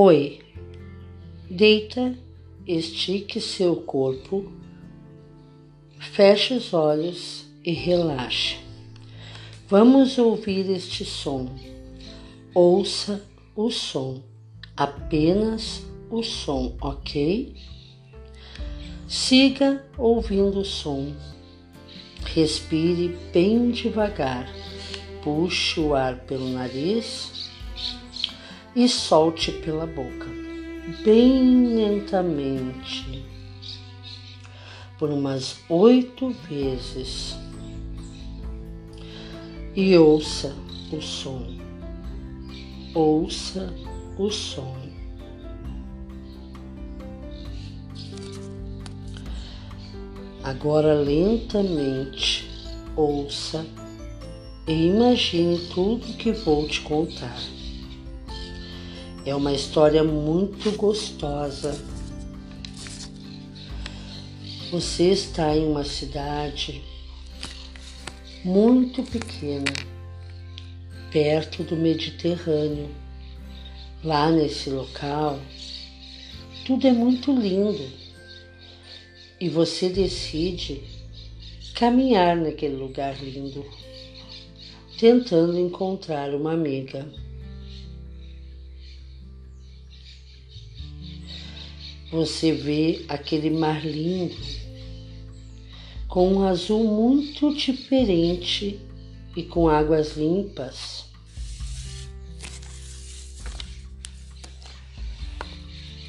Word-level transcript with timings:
Oi, 0.00 0.38
deita, 1.50 2.16
estique 2.64 3.40
seu 3.40 3.74
corpo, 3.74 4.52
feche 5.98 6.54
os 6.54 6.72
olhos 6.72 7.46
e 7.64 7.72
relaxe. 7.72 8.58
Vamos 9.66 10.16
ouvir 10.16 10.70
este 10.70 11.04
som. 11.04 11.48
Ouça 12.54 13.26
o 13.56 13.72
som, 13.72 14.22
apenas 14.76 15.84
o 16.08 16.22
som, 16.22 16.76
ok? 16.80 17.56
Siga 19.08 19.84
ouvindo 19.98 20.60
o 20.60 20.64
som. 20.64 21.12
Respire 22.36 23.18
bem 23.32 23.72
devagar. 23.72 24.48
Puxe 25.24 25.80
o 25.80 25.92
ar 25.92 26.20
pelo 26.20 26.48
nariz 26.50 27.47
e 28.78 28.88
solte 28.88 29.50
pela 29.50 29.88
boca, 29.88 30.28
bem 31.04 31.74
lentamente, 31.74 33.24
por 34.96 35.10
umas 35.10 35.58
oito 35.68 36.30
vezes. 36.48 37.36
E 39.74 39.98
ouça 39.98 40.54
o 40.92 41.02
som. 41.02 41.44
Ouça 42.94 43.74
o 44.16 44.30
som. 44.30 44.76
Agora 50.44 50.94
lentamente 50.94 52.48
ouça 52.94 53.66
e 54.68 54.86
imagine 54.86 55.58
tudo 55.74 56.16
que 56.16 56.30
vou 56.30 56.68
te 56.68 56.80
contar. 56.82 57.57
É 59.28 59.34
uma 59.34 59.52
história 59.52 60.02
muito 60.02 60.70
gostosa. 60.74 61.78
Você 64.70 65.10
está 65.10 65.54
em 65.54 65.66
uma 65.66 65.84
cidade 65.84 66.82
muito 68.42 69.02
pequena, 69.02 69.70
perto 71.12 71.62
do 71.62 71.76
Mediterrâneo. 71.76 72.88
Lá 74.02 74.30
nesse 74.30 74.70
local, 74.70 75.38
tudo 76.64 76.86
é 76.86 76.92
muito 76.92 77.30
lindo 77.30 77.84
e 79.38 79.50
você 79.50 79.90
decide 79.90 80.80
caminhar 81.74 82.34
naquele 82.34 82.76
lugar 82.76 83.22
lindo, 83.22 83.62
tentando 84.98 85.58
encontrar 85.58 86.34
uma 86.34 86.54
amiga. 86.54 87.27
Você 92.10 92.52
vê 92.52 93.04
aquele 93.08 93.50
mar 93.50 93.84
lindo 93.84 94.36
com 96.08 96.32
um 96.32 96.42
azul 96.42 96.84
muito 96.84 97.54
diferente 97.54 98.80
e 99.36 99.42
com 99.42 99.68
águas 99.68 100.16
limpas. 100.16 101.04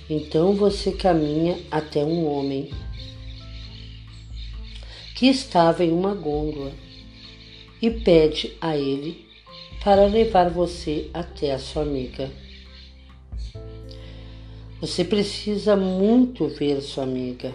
Então 0.10 0.54
você 0.54 0.94
caminha 0.94 1.60
até 1.70 2.04
um 2.04 2.26
homem 2.26 2.72
que 5.16 5.28
estava 5.28 5.84
em 5.84 5.92
uma 5.92 6.16
gôndola 6.16 6.72
e 7.82 7.92
pede 7.92 8.54
a 8.62 8.76
ele 8.76 9.28
para 9.84 10.06
levar 10.06 10.50
você 10.50 11.10
até 11.14 11.54
a 11.54 11.60
sua 11.60 11.84
amiga. 11.84 12.32
Você 14.82 15.04
precisa 15.04 15.76
muito 15.76 16.48
ver 16.48 16.82
sua 16.82 17.04
amiga. 17.04 17.54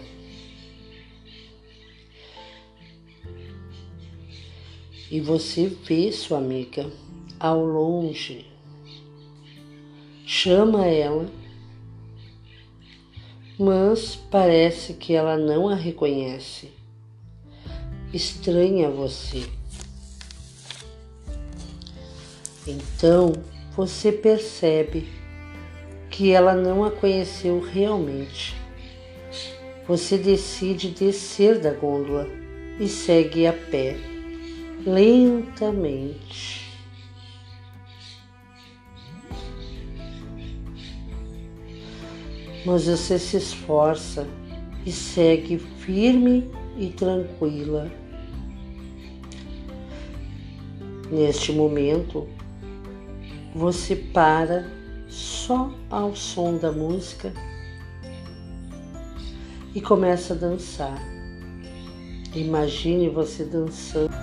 E 5.09 5.19
você 5.19 5.67
vê 5.67 6.11
sua 6.11 6.37
amiga 6.37 6.91
ao 7.39 7.65
longe. 7.65 8.45
Chama 10.25 10.85
ela, 10.85 11.27
mas 13.57 14.15
parece 14.15 14.93
que 14.93 15.13
ela 15.13 15.37
não 15.37 15.69
a 15.69 15.75
reconhece 15.75 16.69
estranha 18.13 18.89
você. 18.89 19.47
Então 22.67 23.33
você 23.75 24.11
percebe 24.11 25.24
que 26.15 26.31
ela 26.31 26.55
não 26.55 26.83
a 26.83 26.91
conheceu 26.91 27.59
realmente. 27.59 28.55
Você 29.87 30.17
decide 30.17 30.89
descer 30.89 31.59
da 31.59 31.71
gôndola 31.71 32.27
e 32.79 32.87
segue 32.87 33.45
a 33.45 33.53
pé, 33.53 33.97
lentamente. 34.85 36.65
Mas 42.65 42.87
você 42.87 43.19
se 43.19 43.37
esforça 43.37 44.27
e 44.85 44.91
segue 44.91 45.59
firme 45.59 46.49
e 46.77 46.89
tranquila 46.89 47.91
Neste 51.11 51.51
momento, 51.51 52.27
você 53.53 53.95
para 53.95 54.65
só 55.15 55.71
ao 55.89 56.13
som 56.13 56.57
da 56.57 56.73
música 56.73 57.31
e 59.73 59.79
começa 59.79 60.33
a 60.33 60.37
dançar. 60.37 61.01
Imagine 62.35 63.07
você 63.07 63.45
dançando. 63.45 64.13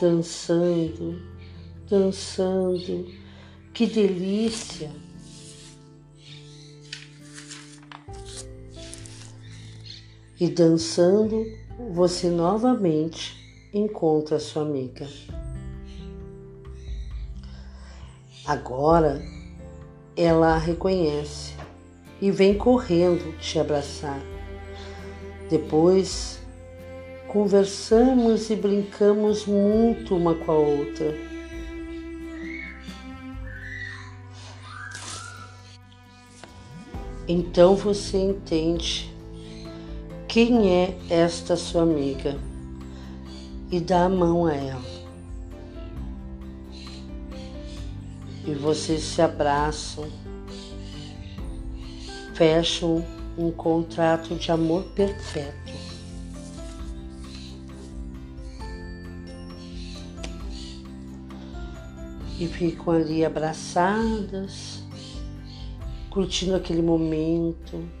Dançando, 0.00 1.20
dançando, 1.88 3.06
que 3.74 3.86
delícia! 3.86 5.07
E 10.40 10.48
dançando, 10.48 11.44
você 11.92 12.28
novamente 12.28 13.36
encontra 13.72 14.38
sua 14.38 14.62
amiga. 14.62 15.06
Agora 18.46 19.20
ela 20.16 20.54
a 20.54 20.58
reconhece 20.58 21.54
e 22.20 22.30
vem 22.30 22.56
correndo 22.56 23.36
te 23.38 23.58
abraçar. 23.58 24.20
Depois 25.50 26.40
conversamos 27.28 28.48
e 28.50 28.56
brincamos 28.56 29.44
muito 29.46 30.16
uma 30.16 30.34
com 30.34 30.50
a 30.50 30.56
outra. 30.56 31.14
Então 37.28 37.76
você 37.76 38.16
entende 38.16 39.07
quem 40.28 40.70
é 40.70 40.94
esta 41.08 41.56
sua 41.56 41.82
amiga 41.82 42.38
e 43.70 43.80
dá 43.80 44.04
a 44.04 44.08
mão 44.10 44.44
a 44.44 44.54
ela. 44.54 44.98
E 48.46 48.52
vocês 48.52 49.02
se 49.02 49.22
abraçam, 49.22 50.06
fecham 52.34 53.02
um 53.38 53.50
contrato 53.50 54.34
de 54.34 54.52
amor 54.52 54.84
perfeito. 54.94 55.72
E 62.38 62.46
ficam 62.46 62.92
ali 62.92 63.24
abraçadas, 63.24 64.82
curtindo 66.10 66.54
aquele 66.54 66.82
momento 66.82 67.97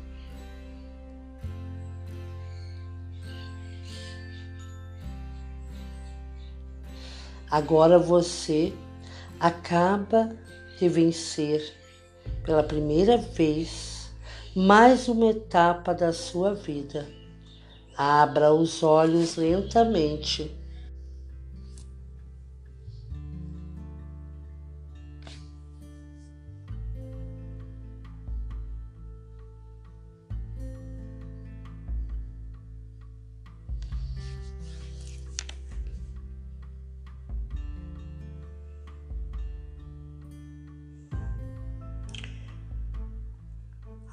Agora 7.50 7.98
você 7.98 8.72
acaba 9.40 10.36
de 10.78 10.88
vencer 10.88 11.74
pela 12.44 12.62
primeira 12.62 13.16
vez 13.16 14.10
mais 14.54 15.08
uma 15.08 15.30
etapa 15.30 15.94
da 15.94 16.12
sua 16.12 16.54
vida. 16.54 17.06
Abra 17.96 18.52
os 18.52 18.82
olhos 18.82 19.36
lentamente. 19.36 20.54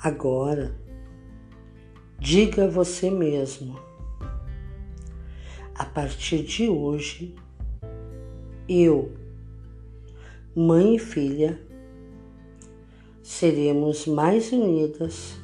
Agora, 0.06 0.72
diga 2.19 2.66
a 2.66 2.69
você 2.69 3.10
mesmo: 3.10 3.80
a 5.74 5.84
partir 5.84 6.44
de 6.44 6.69
hoje, 6.69 7.34
eu, 8.69 9.12
mãe 10.56 10.98
e 10.98 11.00
filha, 11.00 11.60
seremos 13.24 14.06
mais 14.06 14.52
unidas 14.52 15.40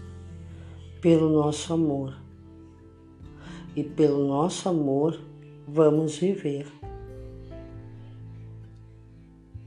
pelo 1.02 1.28
nosso 1.28 1.74
amor. 1.74 2.16
E 3.76 3.84
pelo 3.84 4.28
nosso 4.28 4.70
amor 4.70 5.20
vamos 5.68 6.20
viver. 6.20 6.68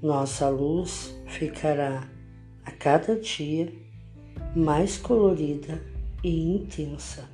Nossa 0.00 0.48
luz 0.48 1.20
ficará 1.26 2.08
a 2.64 2.70
cada 2.70 3.18
dia 3.18 3.83
mais 4.54 4.96
colorida 4.96 5.82
e 6.22 6.54
intensa. 6.54 7.28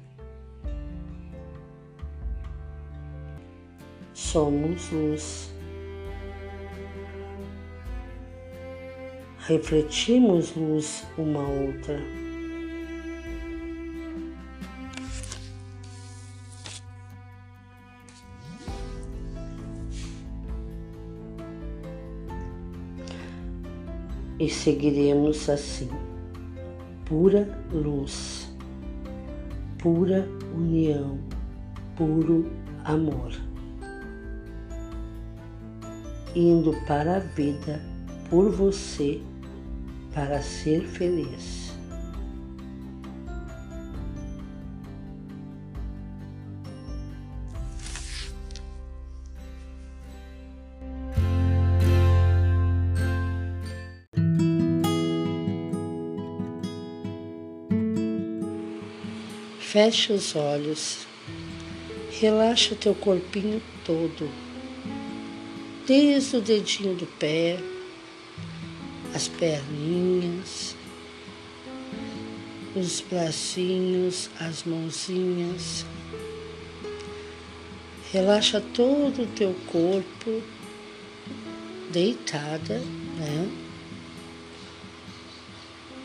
Somos 4.14 4.90
luz. 4.90 5.52
Refletimos 9.38 10.54
luz 10.54 11.04
uma 11.18 11.46
outra. 11.46 12.00
e 24.38 24.48
seguiremos 24.48 25.50
assim. 25.50 25.90
Pura 27.10 27.58
luz, 27.72 28.48
pura 29.82 30.28
união, 30.54 31.18
puro 31.96 32.48
amor. 32.84 33.32
Indo 36.36 36.72
para 36.86 37.16
a 37.16 37.18
vida 37.18 37.80
por 38.30 38.52
você 38.52 39.20
para 40.14 40.40
ser 40.40 40.86
feliz. 40.86 41.69
Feche 59.70 60.12
os 60.12 60.34
olhos, 60.34 61.06
relaxa 62.20 62.74
teu 62.74 62.92
corpinho 62.92 63.62
todo, 63.84 64.28
desde 65.86 66.38
o 66.38 66.40
dedinho 66.40 66.96
do 66.96 67.06
pé, 67.06 67.56
as 69.14 69.28
perninhas, 69.28 70.74
os 72.74 73.00
bracinhos, 73.00 74.28
as 74.40 74.64
mãozinhas. 74.64 75.86
Relaxa 78.10 78.60
todo 78.74 79.22
o 79.22 79.26
teu 79.36 79.54
corpo 79.68 80.42
deitada, 81.92 82.80
né? 83.16 83.48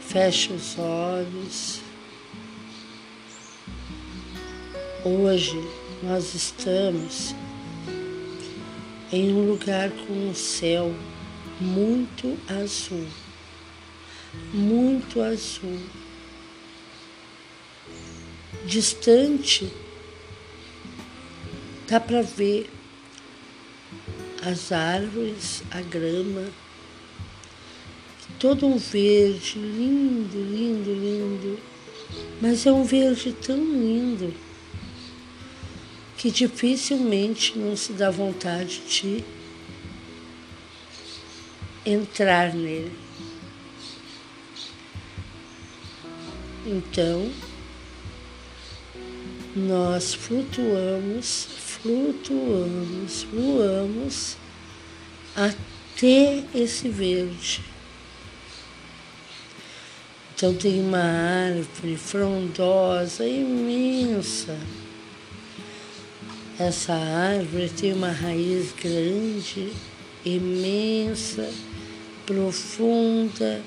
Fecha 0.02 0.54
os 0.54 0.78
olhos. 0.78 1.85
Hoje 5.08 5.64
nós 6.02 6.34
estamos 6.34 7.36
em 9.14 9.32
um 9.32 9.52
lugar 9.52 9.92
com 9.92 10.14
um 10.14 10.34
céu 10.34 10.96
muito 11.62 12.36
azul, 12.48 13.06
muito 14.52 15.22
azul. 15.22 15.80
Distante, 18.66 19.72
dá 21.88 22.00
para 22.00 22.24
ver 22.24 22.68
as 24.42 24.72
árvores, 24.72 25.62
a 25.70 25.82
grama, 25.82 26.48
todo 28.40 28.66
um 28.66 28.80
verde 28.80 29.60
lindo, 29.60 30.36
lindo, 30.36 30.92
lindo, 30.92 31.60
mas 32.42 32.66
é 32.66 32.72
um 32.72 32.84
verde 32.84 33.34
tão 33.34 33.58
lindo 33.58 34.45
que 36.18 36.32
dificilmente 36.32 37.58
não 37.58 37.76
se 37.76 37.94
dá 37.94 38.10
vontade 38.10 38.82
de 38.88 39.24
entrar 41.86 42.54
nele. 42.54 42.98
Então, 46.66 47.30
nós 49.56 50.14
flutuamos, 50.14 51.48
flutuamos, 51.58 53.24
voamos 53.32 54.38
até 55.36 56.44
esse 56.56 56.90
verde. 56.90 57.62
Então 60.34 60.54
tem 60.54 60.82
uma 60.82 60.98
árvore 61.00 61.96
frondosa, 61.96 63.26
imensa 63.26 64.58
essa 66.58 66.94
árvore 66.94 67.68
tem 67.70 67.92
uma 67.92 68.12
raiz 68.12 68.72
grande, 68.72 69.74
imensa, 70.24 71.52
profunda, 72.26 73.62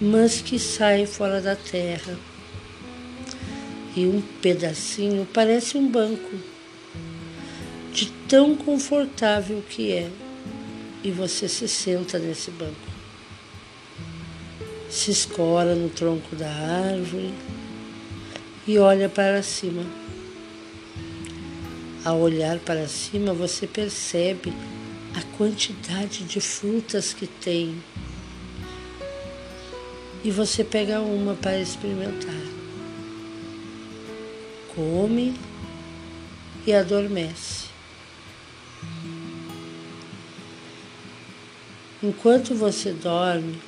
mas 0.00 0.40
que 0.40 0.58
sai 0.58 1.06
fora 1.06 1.40
da 1.40 1.54
terra. 1.54 2.18
E 3.94 4.04
um 4.04 4.20
pedacinho 4.42 5.26
parece 5.32 5.78
um 5.78 5.88
banco, 5.88 6.36
de 7.92 8.10
tão 8.28 8.56
confortável 8.56 9.62
que 9.68 9.92
é. 9.92 10.10
E 11.04 11.10
você 11.12 11.48
se 11.48 11.68
senta 11.68 12.18
nesse 12.18 12.50
banco. 12.50 12.74
Se 14.90 15.12
escora 15.12 15.74
no 15.76 15.88
tronco 15.88 16.34
da 16.34 16.50
árvore 16.50 17.32
e 18.66 18.76
olha 18.76 19.08
para 19.08 19.40
cima. 19.40 19.84
Ao 22.06 22.20
olhar 22.20 22.60
para 22.60 22.86
cima, 22.86 23.34
você 23.34 23.66
percebe 23.66 24.52
a 25.12 25.36
quantidade 25.36 26.22
de 26.22 26.40
frutas 26.40 27.12
que 27.12 27.26
tem. 27.26 27.82
E 30.22 30.30
você 30.30 30.62
pega 30.62 31.00
uma 31.00 31.34
para 31.34 31.58
experimentar. 31.58 32.32
Come 34.72 35.34
e 36.64 36.72
adormece. 36.72 37.66
Enquanto 42.00 42.54
você 42.54 42.92
dorme, 42.92 43.60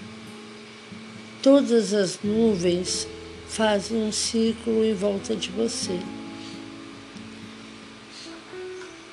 todas 1.43 1.93
as 1.93 2.21
nuvens 2.23 3.09
fazem 3.49 4.01
um 4.01 4.13
círculo 4.13 4.85
em 4.85 4.95
volta 4.95 5.35
de 5.35 5.51
você 5.51 5.99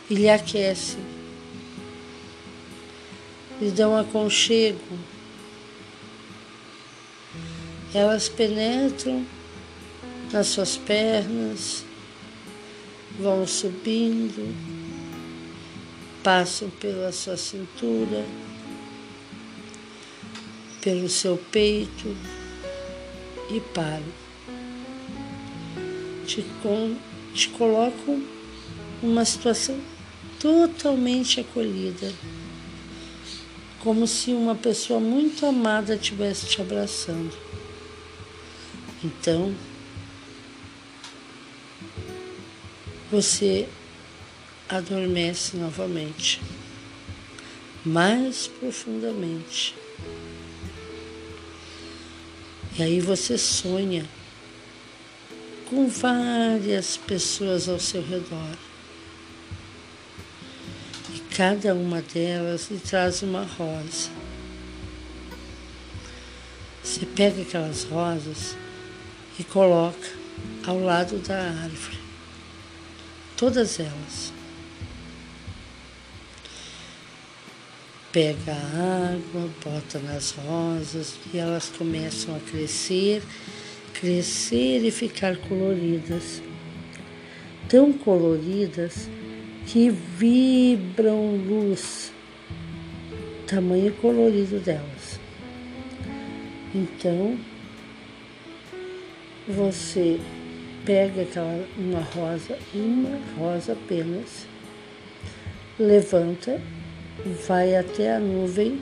e 0.10 0.14
lhe 0.14 0.30
aquece, 0.30 0.98
lhe 3.60 3.72
dão 3.72 3.98
aconchego. 3.98 5.00
Elas 7.94 8.28
penetram 8.28 9.26
nas 10.32 10.48
suas 10.48 10.78
pernas, 10.78 11.86
vão 13.18 13.48
subindo, 13.48 14.54
passam 16.22 16.70
pela 16.70 17.12
sua 17.12 17.38
cintura, 17.38 18.26
pelo 20.82 21.08
seu 21.08 21.38
peito 21.52 22.16
e 23.50 23.60
param. 23.74 24.26
Te, 26.28 26.44
com, 26.62 26.96
te 27.34 27.50
colocam 27.50 28.22
numa 29.02 29.24
situação 29.24 29.80
totalmente 30.40 31.40
acolhida, 31.40 32.14
como 33.80 34.08
se 34.08 34.32
uma 34.32 34.56
pessoa 34.56 35.00
muito 35.00 35.46
amada 35.46 35.96
estivesse 35.96 36.48
te 36.48 36.62
abraçando. 36.62 37.36
Então, 39.04 39.54
você 43.12 43.68
adormece 44.68 45.58
novamente, 45.58 46.42
mais 47.86 48.48
profundamente. 48.48 49.76
E 52.78 52.84
aí 52.84 53.00
você 53.00 53.38
sonha 53.38 54.06
com 55.70 55.88
várias 55.88 56.98
pessoas 56.98 57.70
ao 57.70 57.80
seu 57.80 58.02
redor. 58.02 58.58
E 61.36 61.38
cada 61.38 61.76
uma 61.76 62.02
delas 62.02 62.72
lhe 62.72 62.80
traz 62.80 63.22
uma 63.22 63.44
rosa. 63.44 64.10
Você 66.82 67.06
pega 67.06 67.42
aquelas 67.42 67.84
rosas 67.84 68.56
e 69.38 69.44
coloca 69.44 70.08
ao 70.66 70.80
lado 70.80 71.18
da 71.18 71.38
árvore. 71.38 72.00
Todas 73.36 73.82
elas. 73.82 74.32
Pega 78.14 78.54
a 78.54 79.14
água, 79.14 79.50
bota 79.62 80.00
nas 80.00 80.32
rosas 80.32 81.16
e 81.34 81.38
elas 81.38 81.70
começam 81.78 82.34
a 82.34 82.40
crescer, 82.40 83.22
crescer 83.94 84.86
e 84.86 84.90
ficar 84.90 85.36
coloridas. 85.36 86.42
Tão 87.68 87.92
coloridas 87.92 89.10
que 89.66 89.90
vibram 89.90 91.36
luz, 91.38 92.12
tamanho 93.48 93.94
colorido 93.96 94.60
delas. 94.60 95.20
Então, 96.74 97.38
você 99.48 100.20
pega 100.86 101.24
aquela, 101.24 101.66
uma 101.78 102.00
rosa, 102.00 102.58
uma 102.74 103.20
rosa 103.38 103.74
apenas, 103.74 104.48
levanta, 105.80 106.62
vai 107.48 107.76
até 107.76 108.16
a 108.16 108.20
nuvem 108.20 108.82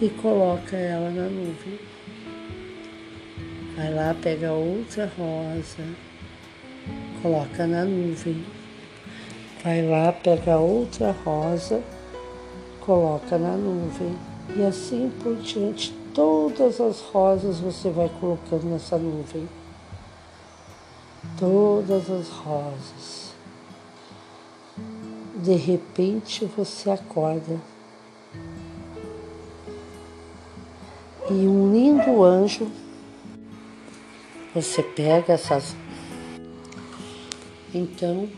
e 0.00 0.08
coloca 0.10 0.76
ela 0.76 1.10
na 1.10 1.28
nuvem. 1.28 1.78
Vai 3.76 3.94
lá, 3.94 4.14
pega 4.20 4.52
outra 4.52 5.10
rosa, 5.16 5.84
coloca 7.22 7.66
na 7.66 7.84
nuvem. 7.84 8.57
Vai 9.62 9.82
lá, 9.82 10.12
pega 10.12 10.58
outra 10.58 11.14
rosa, 11.24 11.82
coloca 12.80 13.36
na 13.36 13.56
nuvem. 13.56 14.16
E 14.56 14.62
assim 14.62 15.12
por 15.22 15.36
diante, 15.36 15.92
todas 16.14 16.80
as 16.80 17.00
rosas 17.00 17.60
você 17.60 17.90
vai 17.90 18.10
colocando 18.20 18.64
nessa 18.64 18.96
nuvem 18.96 19.48
todas 21.38 22.10
as 22.10 22.28
rosas. 22.28 23.32
De 25.36 25.54
repente 25.54 26.44
você 26.56 26.90
acorda 26.90 27.60
e 31.30 31.32
um 31.32 31.72
lindo 31.72 32.24
anjo, 32.24 32.70
você 34.54 34.82
pega 34.82 35.34
essas. 35.34 35.76
Então 37.72 38.28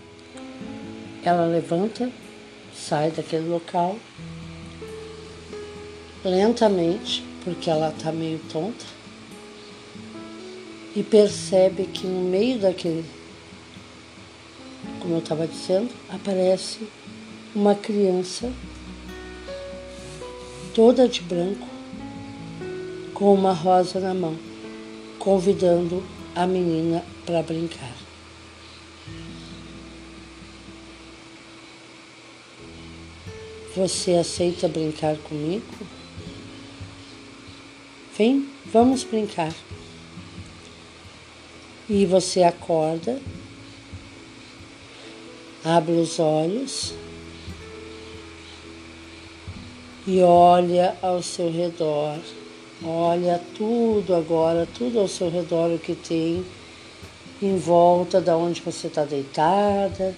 ela 1.24 1.46
levanta, 1.46 2.10
sai 2.74 3.10
daquele 3.10 3.48
local 3.48 3.96
lentamente, 6.24 7.24
porque 7.44 7.70
ela 7.70 7.88
está 7.88 8.12
meio 8.12 8.38
tonta 8.50 8.84
e 10.94 11.02
percebe 11.02 11.84
que 11.84 12.06
no 12.06 12.28
meio 12.28 12.58
daquele, 12.58 13.04
como 15.00 15.14
eu 15.14 15.18
estava 15.20 15.46
dizendo, 15.46 15.90
aparece 16.08 16.80
uma 17.54 17.74
criança 17.74 18.52
toda 20.74 21.08
de 21.08 21.20
branco, 21.22 21.66
com 23.14 23.34
uma 23.34 23.52
rosa 23.52 24.00
na 24.00 24.14
mão, 24.14 24.36
convidando 25.18 26.02
a 26.34 26.46
menina 26.46 27.04
para 27.26 27.42
brincar. 27.42 27.99
Você 33.76 34.14
aceita 34.14 34.66
brincar 34.66 35.16
comigo? 35.18 35.64
Vem, 38.18 38.48
vamos 38.66 39.04
brincar. 39.04 39.54
E 41.88 42.04
você 42.04 42.42
acorda, 42.42 43.20
abre 45.64 45.92
os 45.92 46.18
olhos 46.18 46.94
e 50.06 50.20
olha 50.20 50.96
ao 51.00 51.22
seu 51.22 51.50
redor. 51.50 52.18
Olha 52.84 53.40
tudo 53.56 54.14
agora, 54.16 54.66
tudo 54.76 54.98
ao 54.98 55.06
seu 55.06 55.30
redor 55.30 55.70
o 55.70 55.78
que 55.78 55.94
tem 55.94 56.44
em 57.40 57.56
volta 57.56 58.20
da 58.20 58.36
onde 58.36 58.60
você 58.60 58.88
está 58.88 59.04
deitada. 59.04 60.16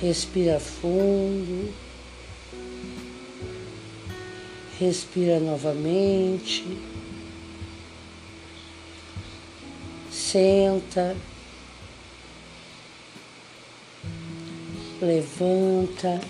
Respira 0.00 0.60
fundo. 0.60 1.83
Respira 4.78 5.38
novamente. 5.40 6.64
senta, 10.34 11.16
levanta. 15.00 16.20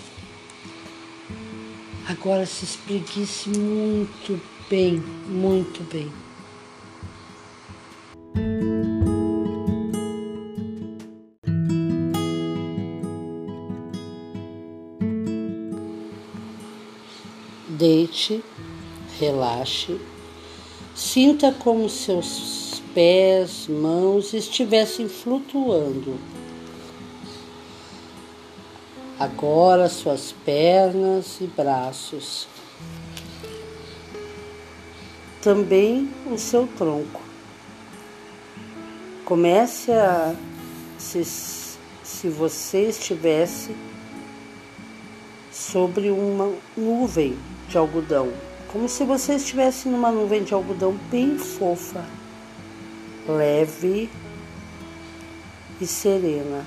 Agora 2.07 2.45
se 2.45 2.65
espreguice 2.65 3.49
muito 3.49 4.39
bem, 4.69 4.99
muito 5.27 5.81
bem. 5.91 6.24
Deite, 18.25 18.43
relaxe, 19.19 19.99
sinta 20.95 21.51
como 21.51 21.87
seus 21.87 22.81
pés, 22.93 23.67
mãos 23.67 24.33
estivessem 24.33 25.07
flutuando. 25.07 26.19
Agora 29.19 29.87
suas 29.87 30.31
pernas 30.43 31.39
e 31.39 31.45
braços. 31.45 32.47
Também 35.41 36.09
o 36.25 36.37
seu 36.37 36.67
tronco. 36.67 37.21
Comece 39.23 39.91
a 39.91 40.35
se, 40.97 41.23
se 41.23 42.29
você 42.29 42.89
estivesse 42.89 43.75
sobre 45.51 46.09
uma 46.09 46.51
nuvem 46.75 47.37
de 47.67 47.77
algodão, 47.77 48.31
como 48.71 48.87
se 48.87 49.03
você 49.03 49.35
estivesse 49.35 49.87
numa 49.87 50.11
nuvem 50.11 50.43
de 50.43 50.53
algodão 50.53 50.93
bem 51.09 51.37
fofa 51.37 52.05
leve 53.27 54.09
e 55.81 55.87
serena. 55.87 56.65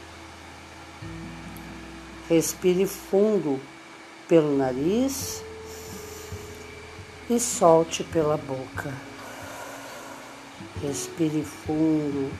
Respire 2.28 2.86
fundo 2.86 3.60
pelo 4.26 4.56
nariz 4.56 5.42
e 7.30 7.38
solte 7.38 8.04
pela 8.04 8.36
boca. 8.36 8.92
Respire 10.82 11.42
fundo 11.42 12.30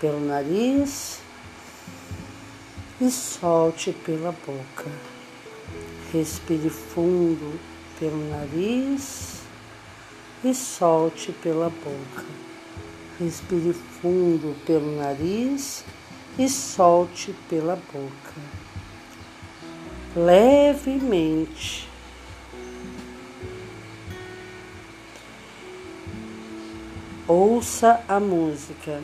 pelo 0.00 0.20
nariz 0.20 1.18
e 3.00 3.10
solte 3.10 3.92
pela 3.92 4.32
boca. 4.32 4.90
Respire 6.12 6.70
fundo 6.70 7.58
pelo 7.98 8.28
nariz 8.30 9.42
e 10.44 10.54
solte 10.54 11.32
pela 11.32 11.68
boca. 11.68 12.24
Respire 13.18 13.72
fundo 13.72 14.54
pelo 14.64 14.96
nariz 14.96 15.84
e 16.38 16.48
solte 16.48 17.34
pela 17.48 17.74
boca. 17.74 18.40
Levemente. 20.14 21.88
Ouça 27.26 28.02
a 28.08 28.20
música. 28.20 29.02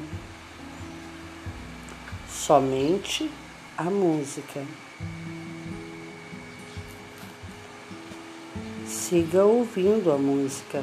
Somente 2.28 3.30
a 3.76 3.84
música. 3.84 4.64
Siga 9.14 9.44
ouvindo 9.44 10.10
a 10.10 10.18
música. 10.18 10.82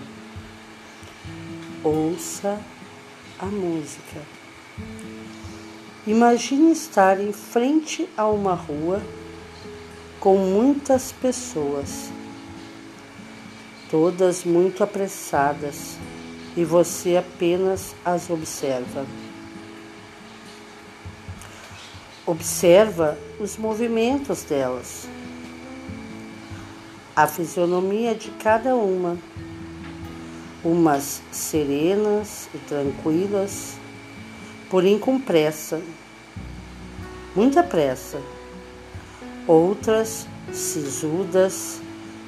Ouça 1.84 2.62
a 3.38 3.46
música. 3.46 4.22
Imagine 6.08 6.72
estar 6.72 7.20
em 7.20 7.34
frente 7.34 8.08
a 8.16 8.30
uma 8.30 8.54
rua 8.54 9.02
com 10.18 10.38
muitas 10.38 11.12
pessoas, 11.12 12.10
todas 13.90 14.46
muito 14.46 14.82
apressadas, 14.82 15.98
e 16.56 16.64
você 16.64 17.18
apenas 17.18 17.94
as 18.06 18.30
observa. 18.30 19.06
Observa 22.26 23.18
os 23.42 23.58
movimentos 23.58 24.44
delas, 24.44 25.06
a 27.22 27.28
fisionomia 27.28 28.16
de 28.16 28.32
cada 28.32 28.76
uma, 28.76 29.16
umas 30.64 31.22
serenas 31.32 32.50
e 32.52 32.58
tranquilas, 32.58 33.78
porém 34.72 34.98
com 34.98 35.20
pressa, 35.20 35.80
muita 37.36 37.62
pressa, 37.62 38.20
outras 39.46 40.26
sisudas, 40.52 41.80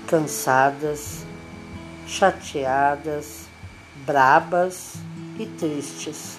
cansadas, 0.06 1.26
chateadas, 2.06 3.48
brabas 4.06 4.94
e 5.40 5.48
tristes, 5.48 6.38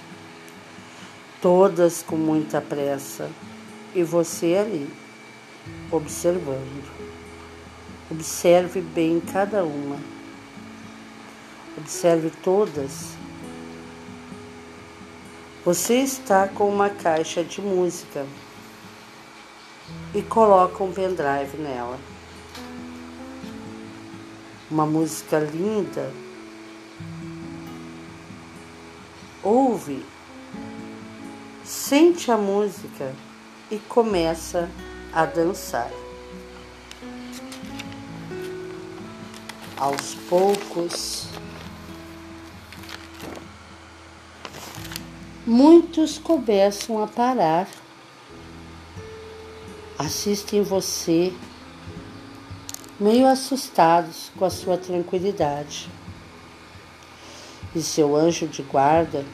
todas 1.42 2.04
com 2.04 2.14
muita 2.14 2.60
pressa, 2.60 3.28
e 3.92 4.04
você 4.04 4.54
ali, 4.54 4.88
observando. 5.90 7.23
Observe 8.14 8.80
bem 8.80 9.18
cada 9.18 9.64
uma. 9.64 9.98
Observe 11.76 12.30
todas. 12.44 13.16
Você 15.64 15.94
está 15.94 16.46
com 16.46 16.68
uma 16.68 16.88
caixa 16.90 17.42
de 17.42 17.60
música 17.60 18.24
e 20.14 20.22
coloca 20.22 20.84
um 20.84 20.92
pendrive 20.92 21.56
nela. 21.58 21.98
Uma 24.70 24.86
música 24.86 25.40
linda 25.40 26.12
ouve, 29.42 30.06
sente 31.64 32.30
a 32.30 32.36
música 32.36 33.12
e 33.72 33.78
começa 33.78 34.70
a 35.12 35.26
dançar. 35.26 36.03
Aos 39.76 40.14
poucos, 40.28 41.26
muitos 45.44 46.16
começam 46.16 47.02
a 47.02 47.08
parar, 47.08 47.68
assistem 49.98 50.62
você, 50.62 51.32
meio 53.00 53.26
assustados 53.26 54.30
com 54.38 54.44
a 54.44 54.50
sua 54.50 54.78
tranquilidade 54.78 55.90
e 57.74 57.82
seu 57.82 58.14
anjo 58.14 58.46
de 58.46 58.62
guarda, 58.62 59.24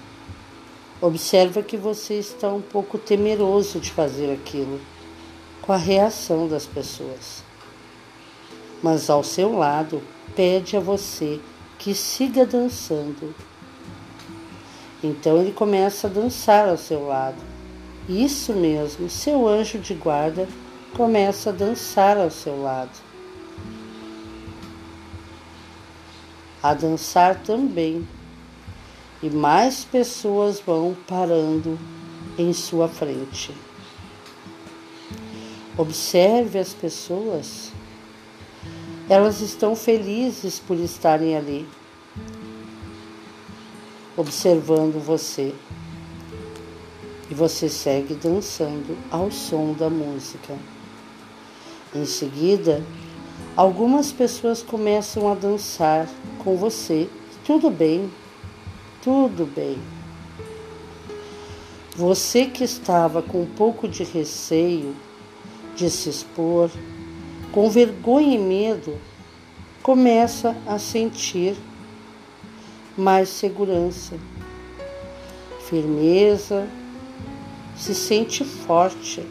observa 1.03 1.63
que 1.63 1.77
você 1.77 2.15
está 2.15 2.49
um 2.49 2.63
pouco 2.63 2.97
temeroso 2.97 3.79
de 3.79 3.93
fazer 3.93 4.33
aquilo, 4.33 4.81
com 5.61 5.73
a 5.75 5.77
reação 5.77 6.49
das 6.49 6.65
pessoas. 6.65 7.50
Mas 8.83 9.11
ao 9.11 9.23
seu 9.23 9.57
lado, 9.57 10.03
pede 10.35 10.77
a 10.77 10.81
você 10.81 11.41
que 11.79 11.95
siga 11.95 12.47
dançando. 12.47 13.35
Então 15.03 15.39
ele 15.39 15.53
começa 15.53 16.07
a 16.07 16.11
dançar 16.11 16.69
ao 16.69 16.77
seu 16.77 17.07
lado. 17.07 17.43
Isso 18.09 18.53
mesmo, 18.53 19.09
seu 19.09 19.47
anjo 19.47 19.79
de 19.79 19.95
guarda 19.95 20.49
começa 20.97 21.51
a 21.51 21.53
dançar 21.53 22.19
ao 22.19 22.31
seu 22.31 22.63
lado. 22.63 22.91
A 26.63 26.75
dançar 26.75 27.37
também 27.43 28.07
e 29.23 29.31
mais 29.31 29.85
pessoas 29.85 30.61
vão 30.61 30.97
parando 31.07 31.79
em 32.39 32.53
sua 32.53 32.89
frente. 32.89 33.55
Observe 35.77 36.59
as 36.59 36.75
pessoas. 36.75 37.70
Elas 39.11 39.41
estão 39.41 39.75
felizes 39.75 40.61
por 40.61 40.79
estarem 40.79 41.37
ali, 41.37 41.67
observando 44.17 45.05
você. 45.05 45.53
E 47.29 47.35
você 47.35 47.69
segue 47.69 48.15
dançando 48.15 48.97
ao 49.11 49.33
som 49.33 49.73
da 49.73 49.91
música. 49.91 50.57
Em 51.93 52.05
seguida, 52.05 52.85
algumas 53.57 54.13
pessoas 54.13 54.63
começam 54.63 55.29
a 55.29 55.35
dançar 55.35 56.09
com 56.45 56.57
você. 56.57 57.09
Tudo 57.45 57.69
bem, 57.69 58.09
tudo 59.03 59.45
bem. 59.45 59.77
Você 61.97 62.47
que 62.47 62.63
estava 62.63 63.23
com 63.23 63.43
um 63.43 63.55
pouco 63.57 63.89
de 63.89 64.05
receio 64.05 64.95
de 65.75 65.91
se 65.91 66.09
expor, 66.09 66.71
com 67.53 67.69
vergonha 67.69 68.35
e 68.35 68.39
medo, 68.39 68.99
começa 69.83 70.57
a 70.67 70.79
sentir 70.79 71.57
mais 72.97 73.29
segurança, 73.29 74.17
firmeza, 75.69 76.69
se 77.77 77.95
sente 77.95 78.45
forte. 78.45 79.27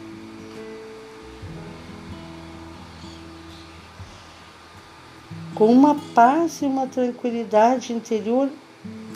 Com 5.54 5.72
uma 5.72 5.94
paz 6.14 6.62
e 6.62 6.66
uma 6.66 6.86
tranquilidade 6.86 7.92
interior 7.92 8.50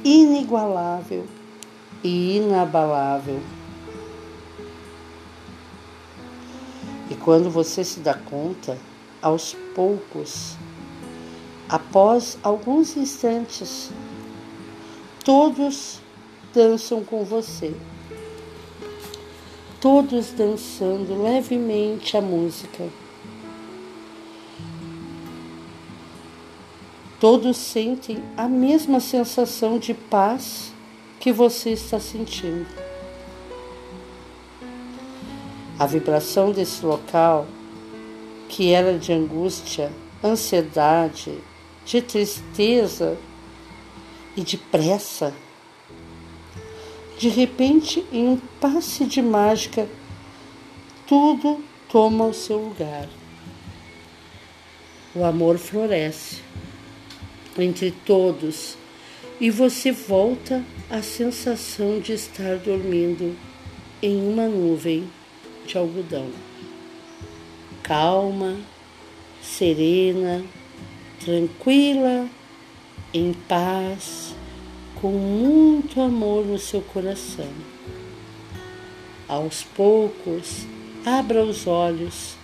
inigualável 0.05 1.27
e 2.03 2.37
inabalável. 2.37 3.41
E 7.11 7.15
quando 7.15 7.51
você 7.51 7.83
se 7.83 8.01
dá 8.01 8.15
conta, 8.15 8.79
aos 9.25 9.57
poucos, 9.75 10.55
após 11.67 12.37
alguns 12.43 12.95
instantes, 12.95 13.91
todos 15.25 15.99
dançam 16.53 17.03
com 17.03 17.25
você. 17.25 17.75
Todos 19.81 20.31
dançando 20.33 21.23
levemente 21.23 22.19
a 22.19 22.21
música. 22.21 22.87
Todos 27.19 27.57
sentem 27.57 28.23
a 28.37 28.47
mesma 28.47 29.01
sensação 29.01 29.79
de 29.79 29.95
paz 29.95 30.71
que 31.19 31.33
você 31.33 31.71
está 31.71 31.99
sentindo. 31.99 32.67
A 35.79 35.87
vibração 35.87 36.53
desse 36.53 36.85
local, 36.85 37.47
que 38.55 38.71
era 38.71 38.97
de 38.97 39.13
angústia, 39.13 39.91
ansiedade, 40.23 41.37
de 41.85 42.01
tristeza 42.01 43.19
e 44.37 44.43
de 44.43 44.57
pressa, 44.57 45.35
de 47.19 47.29
repente, 47.29 48.07
em 48.13 48.29
um 48.29 48.37
passe 48.61 49.07
de 49.07 49.21
mágica, 49.21 49.89
tudo 51.05 51.65
toma 51.89 52.27
o 52.27 52.33
seu 52.33 52.59
lugar. 52.59 53.09
O 55.17 55.25
amor 55.25 55.59
floresce 55.59 56.41
entre 57.59 57.91
todos 58.07 58.77
e 59.41 59.51
você 59.51 59.91
volta 59.91 60.65
à 60.89 61.03
sensação 61.03 61.99
de 61.99 62.13
estar 62.13 62.59
dormindo 62.59 63.37
em 64.01 64.17
uma 64.17 64.47
nuvem 64.47 65.11
de 65.67 65.77
algodão. 65.77 66.44
Calma, 67.85 68.57
serena, 69.41 70.45
tranquila, 71.25 72.29
em 73.13 73.33
paz, 73.33 74.35
com 75.01 75.13
muito 75.13 76.01
amor 76.01 76.45
no 76.45 76.59
seu 76.59 76.83
coração. 76.83 77.53
Aos 79.29 79.63
poucos, 79.63 80.67
abra 81.07 81.45
os 81.45 81.69
olhos 81.69 82.37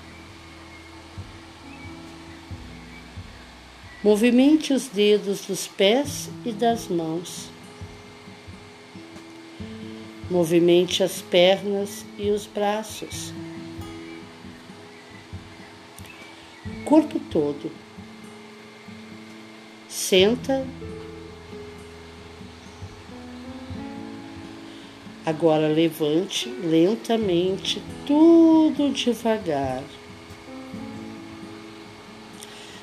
Movimente 4.02 4.72
os 4.72 4.86
dedos 4.86 5.42
dos 5.42 5.66
pés 5.66 6.30
e 6.42 6.52
das 6.52 6.88
mãos. 6.88 7.50
Movimente 10.30 11.02
as 11.02 11.20
pernas 11.20 12.06
e 12.16 12.30
os 12.30 12.46
braços. 12.46 13.34
Corpo 16.90 17.20
todo. 17.30 17.70
Senta. 19.88 20.66
Agora 25.24 25.68
levante 25.68 26.48
lentamente, 26.48 27.80
tudo 28.04 28.92
devagar. 28.92 29.84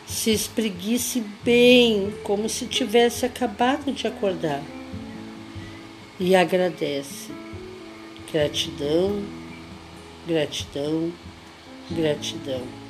se 0.07 0.31
espreguice 0.31 1.21
bem, 1.43 2.13
como 2.23 2.47
se 2.47 2.65
tivesse 2.65 3.25
acabado 3.25 3.91
de 3.91 4.07
acordar, 4.07 4.63
e 6.17 6.33
agradece. 6.33 7.29
Gratidão, 8.31 9.21
gratidão, 10.25 11.11
gratidão. 11.91 12.86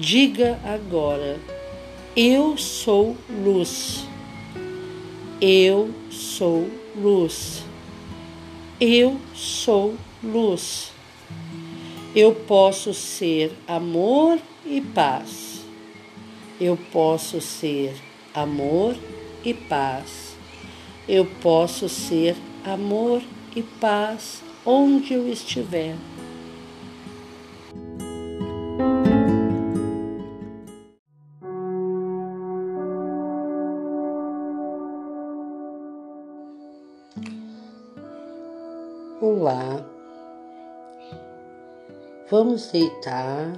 Diga 0.00 0.58
agora: 0.64 1.38
Eu 2.16 2.56
sou 2.56 3.18
luz. 3.28 4.06
Eu 5.38 5.90
sou 6.10 6.70
luz. 6.96 7.62
Eu 8.80 9.20
sou 9.34 9.94
luz. 10.24 10.90
Eu 12.16 12.34
posso 12.34 12.94
ser 12.94 13.52
amor 13.68 14.38
e 14.64 14.80
paz. 14.80 15.60
Eu 16.58 16.78
posso 16.90 17.38
ser 17.38 17.94
amor 18.32 18.96
e 19.44 19.52
paz. 19.52 20.34
Eu 21.06 21.26
posso 21.42 21.90
ser 21.90 22.36
amor 22.64 23.20
e 23.54 23.62
paz 23.62 24.42
onde 24.64 25.12
eu 25.12 25.30
estiver. 25.30 25.94
Olá, 39.40 39.82
vamos 42.30 42.66
deitar, 42.70 43.48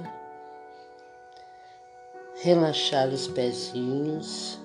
relaxar 2.41 3.09
os 3.09 3.27
pezinhos, 3.27 4.57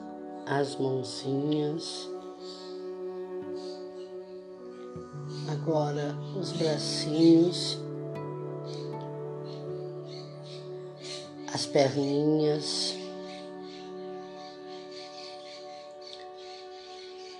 as 0.46 0.76
mãozinhas. 0.76 2.08
Agora 5.50 6.16
os 6.40 6.52
bracinhos, 6.52 7.80
as 11.52 11.66
perninhas, 11.66 12.94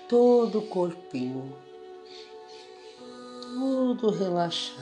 todo 0.09 0.59
o 0.59 0.67
corpinho, 0.67 1.68
relaxado. 4.07 4.79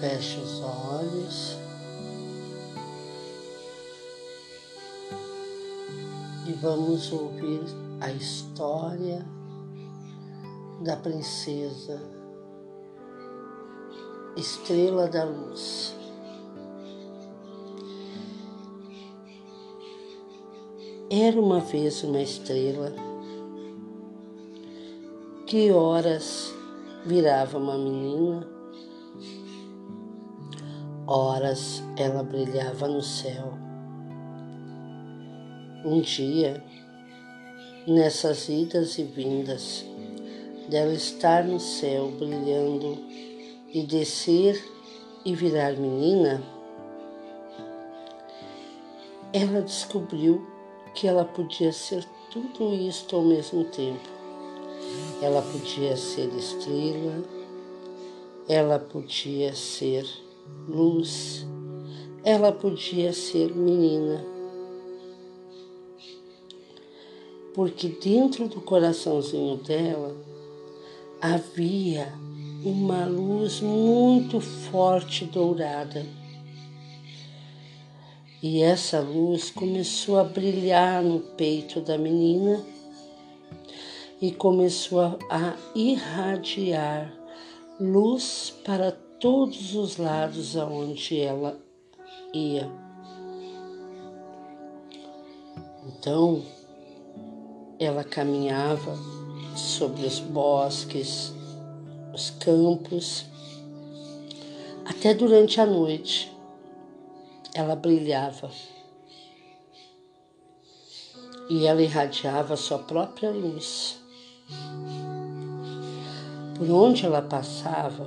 Feche 0.00 0.40
os 0.40 0.60
olhos. 0.60 1.56
E 6.46 6.52
vamos 6.52 7.12
ouvir 7.12 7.62
a 8.00 8.10
história 8.10 9.24
da 10.82 10.96
princesa 10.96 12.00
Estrela 14.36 15.08
da 15.08 15.24
Luz. 15.24 15.94
Era 21.08 21.40
uma 21.40 21.60
vez 21.60 22.02
uma 22.02 22.20
estrela 22.20 22.92
que 25.46 25.70
horas 25.70 26.52
virava 27.04 27.56
uma 27.56 27.78
menina, 27.78 28.44
horas 31.06 31.84
ela 31.96 32.24
brilhava 32.24 32.88
no 32.88 33.00
céu. 33.00 33.54
Um 35.84 36.00
dia, 36.00 36.60
nessas 37.86 38.48
idas 38.48 38.98
e 38.98 39.04
vindas, 39.04 39.86
dela 40.68 40.92
estar 40.92 41.44
no 41.44 41.60
céu 41.60 42.10
brilhando 42.10 42.98
e 43.72 43.86
descer 43.86 44.60
e 45.24 45.32
virar 45.32 45.74
menina, 45.74 46.42
ela 49.32 49.62
descobriu 49.62 50.44
que 50.92 51.06
ela 51.06 51.24
podia 51.24 51.72
ser 51.72 52.04
tudo 52.32 52.74
isto 52.74 53.14
ao 53.14 53.22
mesmo 53.22 53.62
tempo. 53.66 54.15
Ela 55.22 55.42
podia 55.42 55.96
ser 55.96 56.28
estrela, 56.34 57.22
ela 58.48 58.78
podia 58.78 59.54
ser 59.54 60.06
luz, 60.68 61.46
ela 62.22 62.52
podia 62.52 63.12
ser 63.12 63.54
menina 63.54 64.36
porque 67.56 67.88
dentro 67.88 68.46
do 68.48 68.60
coraçãozinho 68.60 69.56
dela 69.56 70.14
havia 71.22 72.12
uma 72.62 73.06
luz 73.06 73.62
muito 73.62 74.42
forte 74.42 75.24
dourada. 75.24 76.04
E 78.42 78.60
essa 78.60 79.00
luz 79.00 79.50
começou 79.50 80.18
a 80.18 80.24
brilhar 80.24 81.02
no 81.02 81.20
peito 81.20 81.80
da 81.80 81.96
menina 81.96 82.62
e 84.20 84.32
começou 84.32 85.18
a 85.30 85.54
irradiar 85.74 87.12
luz 87.78 88.54
para 88.64 88.92
todos 89.20 89.74
os 89.74 89.96
lados 89.96 90.56
aonde 90.56 91.20
ela 91.20 91.58
ia. 92.32 92.70
Então, 95.86 96.42
ela 97.78 98.02
caminhava 98.02 98.96
sobre 99.54 100.06
os 100.06 100.18
bosques, 100.18 101.32
os 102.14 102.30
campos, 102.30 103.26
até 104.84 105.12
durante 105.12 105.60
a 105.60 105.66
noite 105.66 106.32
ela 107.54 107.74
brilhava 107.74 108.50
e 111.48 111.66
ela 111.66 111.80
irradiava 111.80 112.56
sua 112.56 112.78
própria 112.78 113.30
luz. 113.30 114.05
Por 116.56 116.70
onde 116.70 117.04
ela 117.04 117.22
passava, 117.22 118.06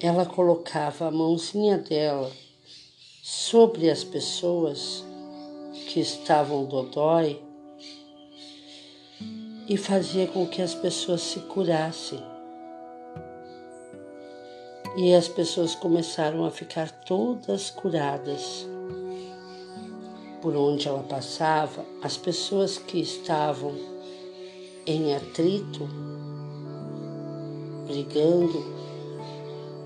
ela 0.00 0.24
colocava 0.24 1.06
a 1.06 1.10
mãozinha 1.10 1.78
dela 1.78 2.30
sobre 3.22 3.90
as 3.90 4.04
pessoas 4.04 5.04
que 5.88 6.00
estavam 6.00 6.64
dodói 6.64 7.40
e 9.68 9.76
fazia 9.76 10.26
com 10.26 10.46
que 10.46 10.60
as 10.60 10.74
pessoas 10.74 11.22
se 11.22 11.40
curassem. 11.40 12.22
E 14.96 15.14
as 15.14 15.26
pessoas 15.26 15.74
começaram 15.74 16.44
a 16.44 16.50
ficar 16.50 16.90
todas 16.90 17.70
curadas. 17.70 18.66
Por 20.40 20.54
onde 20.54 20.86
ela 20.86 21.02
passava, 21.02 21.84
as 22.02 22.16
pessoas 22.16 22.78
que 22.78 23.00
estavam 23.00 23.93
em 24.86 25.14
atrito, 25.14 25.88
brigando, 27.86 28.64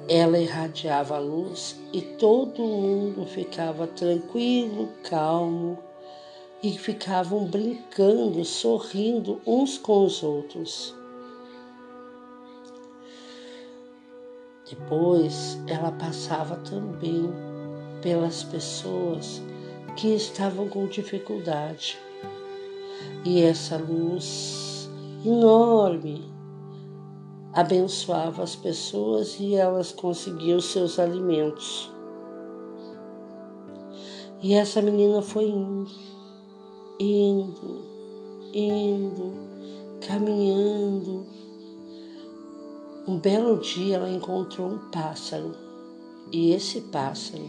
ela 0.08 0.38
irradiava 0.38 1.16
a 1.16 1.20
luz 1.20 1.78
e 1.92 2.00
todo 2.00 2.62
mundo 2.62 3.26
ficava 3.26 3.86
tranquilo, 3.86 4.88
calmo 5.04 5.78
e 6.62 6.76
ficavam 6.76 7.44
brincando, 7.44 8.44
sorrindo 8.44 9.40
uns 9.46 9.78
com 9.78 10.04
os 10.04 10.22
outros. 10.22 10.94
Depois 14.68 15.58
ela 15.66 15.92
passava 15.92 16.56
também 16.56 17.30
pelas 18.02 18.42
pessoas 18.44 19.40
que 19.96 20.14
estavam 20.14 20.68
com 20.68 20.86
dificuldade. 20.86 21.98
E 23.24 23.42
essa 23.42 23.76
luz 23.76 24.67
enorme 25.24 26.30
abençoava 27.52 28.42
as 28.42 28.54
pessoas 28.54 29.38
e 29.40 29.54
elas 29.54 29.92
conseguiam 29.92 30.60
seus 30.60 30.98
alimentos. 30.98 31.92
E 34.42 34.54
essa 34.54 34.80
menina 34.80 35.20
foi 35.20 35.46
indo 35.46 36.08
indo, 36.98 37.84
indo, 38.52 39.32
caminhando. 40.06 41.26
Um 43.06 43.18
belo 43.18 43.58
dia 43.58 43.96
ela 43.96 44.10
encontrou 44.10 44.68
um 44.68 44.78
pássaro 44.90 45.54
e 46.32 46.50
esse 46.50 46.80
pássaro, 46.82 47.48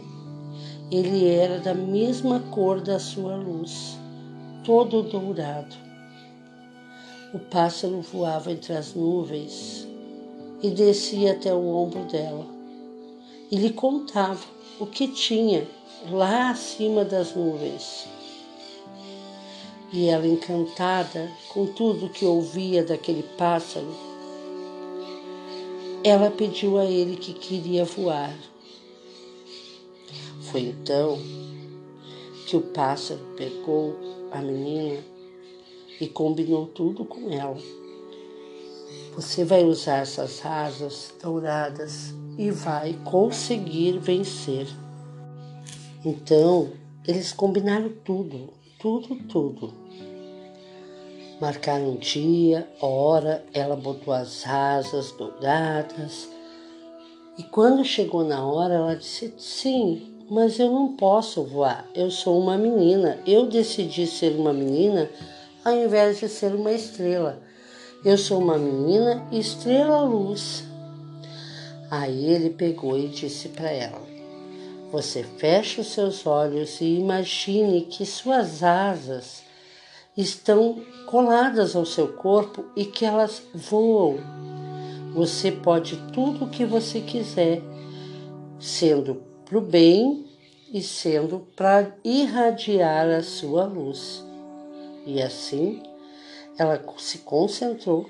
ele 0.90 1.26
era 1.26 1.58
da 1.58 1.74
mesma 1.74 2.40
cor 2.50 2.80
da 2.80 2.98
sua 2.98 3.36
luz, 3.36 3.98
todo 4.64 5.02
dourado. 5.02 5.89
O 7.32 7.38
pássaro 7.38 8.00
voava 8.00 8.50
entre 8.50 8.72
as 8.72 8.92
nuvens 8.92 9.86
e 10.60 10.68
descia 10.68 11.30
até 11.32 11.54
o 11.54 11.64
ombro 11.76 12.04
dela. 12.06 12.44
e 13.50 13.56
lhe 13.56 13.70
contava 13.70 14.44
o 14.78 14.86
que 14.86 15.08
tinha 15.08 15.66
lá 16.10 16.50
acima 16.50 17.04
das 17.04 17.34
nuvens. 17.34 18.06
E 19.92 20.08
ela, 20.08 20.26
encantada 20.26 21.30
com 21.52 21.66
tudo 21.66 22.08
que 22.08 22.24
ouvia 22.24 22.84
daquele 22.84 23.24
pássaro, 23.36 23.92
ela 26.04 26.30
pediu 26.30 26.78
a 26.78 26.84
ele 26.84 27.16
que 27.16 27.34
queria 27.34 27.84
voar. 27.84 28.36
Foi 30.42 30.62
então 30.62 31.18
que 32.46 32.56
o 32.56 32.60
pássaro 32.60 33.20
pegou 33.36 33.96
a 34.30 34.40
menina 34.40 35.09
e 36.00 36.08
combinou 36.08 36.66
tudo 36.66 37.04
com 37.04 37.30
ela. 37.30 37.58
Você 39.14 39.44
vai 39.44 39.64
usar 39.64 39.98
essas 39.98 40.44
asas 40.44 41.12
douradas 41.22 42.14
e 42.38 42.50
vai 42.50 42.94
conseguir 43.04 43.98
vencer. 43.98 44.66
Então, 46.04 46.70
eles 47.06 47.32
combinaram 47.32 47.92
tudo, 48.04 48.48
tudo, 48.78 49.16
tudo. 49.28 49.74
Marcaram 51.40 51.90
um 51.90 51.96
dia, 51.96 52.70
hora, 52.80 53.44
ela 53.52 53.76
botou 53.76 54.14
as 54.14 54.46
asas 54.46 55.12
douradas. 55.12 56.28
E 57.36 57.42
quando 57.42 57.84
chegou 57.84 58.24
na 58.24 58.46
hora, 58.46 58.74
ela 58.74 58.96
disse: 58.96 59.34
Sim, 59.38 60.24
mas 60.30 60.58
eu 60.58 60.70
não 60.70 60.94
posso 60.96 61.42
voar. 61.42 61.88
Eu 61.94 62.10
sou 62.10 62.38
uma 62.38 62.56
menina. 62.56 63.18
Eu 63.26 63.46
decidi 63.46 64.06
ser 64.06 64.36
uma 64.36 64.52
menina 64.52 65.10
ao 65.64 65.74
invés 65.74 66.18
de 66.18 66.28
ser 66.28 66.54
uma 66.54 66.72
estrela. 66.72 67.42
Eu 68.04 68.16
sou 68.16 68.38
uma 68.38 68.58
menina, 68.58 69.26
estrela 69.30 70.00
luz. 70.00 70.64
Aí 71.90 72.26
ele 72.26 72.50
pegou 72.50 72.96
e 72.96 73.08
disse 73.08 73.48
para 73.48 73.70
ela: 73.70 74.00
Você 74.90 75.22
fecha 75.22 75.82
os 75.82 75.88
seus 75.88 76.26
olhos 76.26 76.80
e 76.80 76.98
imagine 76.98 77.82
que 77.82 78.06
suas 78.06 78.62
asas 78.62 79.42
estão 80.16 80.82
coladas 81.06 81.76
ao 81.76 81.84
seu 81.84 82.08
corpo 82.08 82.64
e 82.74 82.84
que 82.84 83.04
elas 83.04 83.42
voam. 83.54 84.18
Você 85.14 85.50
pode 85.50 85.96
tudo 86.12 86.44
o 86.44 86.48
que 86.48 86.64
você 86.64 87.00
quiser, 87.00 87.60
sendo 88.58 89.16
para 89.44 89.58
o 89.58 89.60
bem 89.60 90.24
e 90.72 90.80
sendo 90.80 91.40
para 91.56 91.92
irradiar 92.04 93.08
a 93.08 93.22
sua 93.22 93.64
luz. 93.64 94.29
E 95.10 95.20
assim 95.20 95.82
ela 96.56 96.80
se 96.98 97.18
concentrou, 97.18 98.08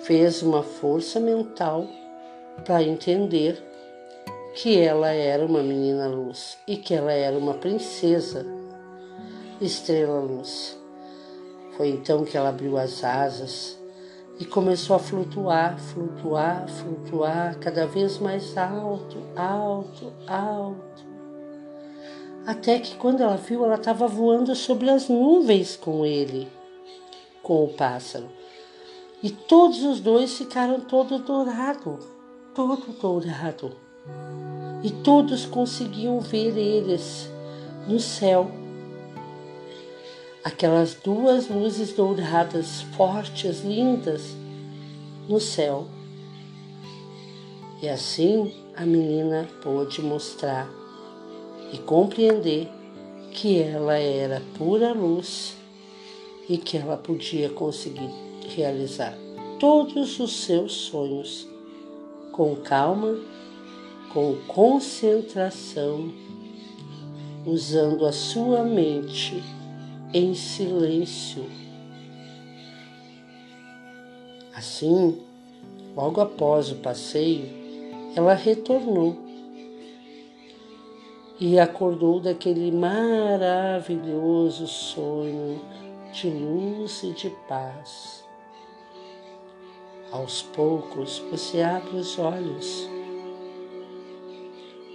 fez 0.00 0.40
uma 0.40 0.62
força 0.62 1.20
mental 1.20 1.86
para 2.64 2.82
entender 2.82 3.62
que 4.54 4.78
ela 4.78 5.10
era 5.10 5.44
uma 5.44 5.62
menina 5.62 6.08
luz 6.08 6.56
e 6.66 6.78
que 6.78 6.94
ela 6.94 7.12
era 7.12 7.36
uma 7.36 7.52
princesa 7.52 8.46
estrela 9.60 10.20
luz. 10.20 10.78
Foi 11.76 11.90
então 11.90 12.24
que 12.24 12.34
ela 12.34 12.48
abriu 12.48 12.78
as 12.78 13.04
asas 13.04 13.78
e 14.40 14.46
começou 14.46 14.96
a 14.96 14.98
flutuar, 14.98 15.78
flutuar, 15.78 16.66
flutuar 16.66 17.58
cada 17.58 17.86
vez 17.86 18.18
mais 18.18 18.56
alto, 18.56 19.18
alto, 19.36 20.14
alto. 20.26 21.05
Até 22.46 22.78
que 22.78 22.94
quando 22.96 23.22
ela 23.22 23.36
viu, 23.36 23.64
ela 23.64 23.74
estava 23.74 24.06
voando 24.06 24.54
sobre 24.54 24.88
as 24.88 25.08
nuvens 25.08 25.76
com 25.76 26.06
ele, 26.06 26.48
com 27.42 27.64
o 27.64 27.68
pássaro. 27.68 28.28
E 29.22 29.30
todos 29.30 29.82
os 29.82 30.00
dois 30.00 30.38
ficaram 30.38 30.80
todo 30.80 31.18
dourado, 31.18 31.98
todo 32.54 32.92
dourado. 33.00 33.72
E 34.84 34.90
todos 34.90 35.44
conseguiam 35.44 36.20
ver 36.20 36.56
eles 36.56 37.28
no 37.88 37.98
céu 37.98 38.50
aquelas 40.46 40.94
duas 40.94 41.48
luzes 41.48 41.92
douradas, 41.92 42.82
fortes, 42.96 43.64
lindas, 43.64 44.36
no 45.28 45.40
céu. 45.40 45.88
E 47.82 47.88
assim 47.88 48.54
a 48.76 48.86
menina 48.86 49.48
pôde 49.60 50.00
mostrar 50.00 50.70
e 51.72 51.78
compreender 51.78 52.68
que 53.32 53.60
ela 53.60 53.98
era 53.98 54.42
pura 54.56 54.92
luz 54.92 55.56
e 56.48 56.56
que 56.56 56.76
ela 56.76 56.96
podia 56.96 57.50
conseguir 57.50 58.10
realizar 58.54 59.16
todos 59.58 60.20
os 60.20 60.44
seus 60.44 60.72
sonhos 60.72 61.48
com 62.32 62.54
calma, 62.56 63.18
com 64.12 64.36
concentração, 64.46 66.12
usando 67.44 68.06
a 68.06 68.12
sua 68.12 68.62
mente 68.62 69.42
em 70.12 70.34
silêncio. 70.34 71.44
Assim, 74.54 75.18
logo 75.94 76.20
após 76.20 76.70
o 76.70 76.76
passeio, 76.76 77.48
ela 78.14 78.34
retornou 78.34 79.25
e 81.38 81.58
acordou 81.58 82.20
daquele 82.20 82.70
maravilhoso 82.72 84.66
sonho 84.66 85.60
de 86.12 86.30
luz 86.30 87.02
e 87.02 87.12
de 87.12 87.30
paz. 87.48 88.24
Aos 90.10 90.42
poucos 90.42 91.18
você 91.30 91.60
abre 91.62 91.96
os 91.96 92.18
olhos, 92.18 92.88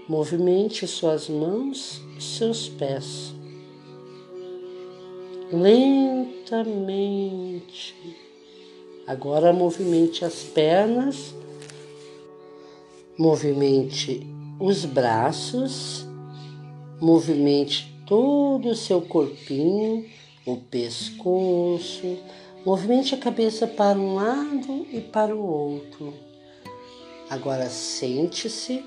movimente 0.07 0.87
suas 0.87 1.29
mãos, 1.29 2.01
seus 2.19 2.69
pés 2.69 3.33
lentamente. 5.51 6.95
Agora 9.05 9.51
movimente 9.51 10.23
as 10.23 10.43
pernas, 10.43 11.35
movimente 13.17 14.25
os 14.59 14.85
braços, 14.85 16.07
movimente 17.01 17.91
todo 18.05 18.69
o 18.69 18.75
seu 18.75 19.01
corpinho, 19.01 20.05
o 20.45 20.57
pescoço, 20.57 22.19
movimente 22.63 23.15
a 23.15 23.17
cabeça 23.17 23.65
para 23.65 23.97
um 23.97 24.13
lado 24.13 24.85
e 24.91 25.01
para 25.01 25.35
o 25.35 25.43
outro. 25.43 26.13
Agora 27.27 27.69
sente-se, 27.69 28.85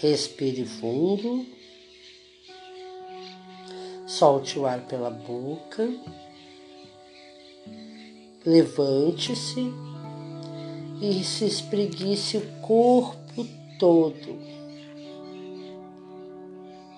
respire 0.00 0.64
fundo. 0.64 1.44
Solte 4.06 4.58
o 4.58 4.66
ar 4.66 4.82
pela 4.82 5.10
boca. 5.10 5.90
Levante-se 8.44 9.72
e 11.02 11.24
se 11.24 11.46
espreguice 11.46 12.36
o 12.36 12.60
corpo 12.60 13.44
todo. 13.78 14.45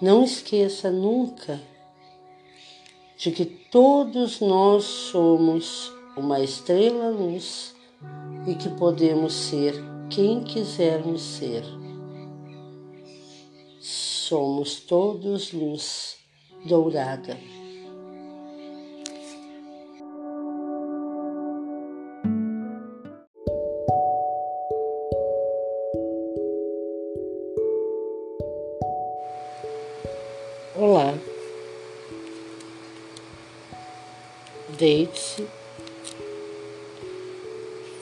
Não 0.00 0.22
esqueça 0.22 0.92
nunca 0.92 1.60
de 3.16 3.32
que 3.32 3.44
todos 3.44 4.38
nós 4.38 4.84
somos 4.84 5.92
uma 6.16 6.38
estrela 6.38 7.08
luz 7.10 7.74
e 8.46 8.54
que 8.54 8.68
podemos 8.68 9.32
ser 9.32 9.74
quem 10.08 10.44
quisermos 10.44 11.20
ser. 11.20 11.64
Somos 13.80 14.78
todos 14.80 15.52
luz 15.52 16.16
dourada. 16.64 17.36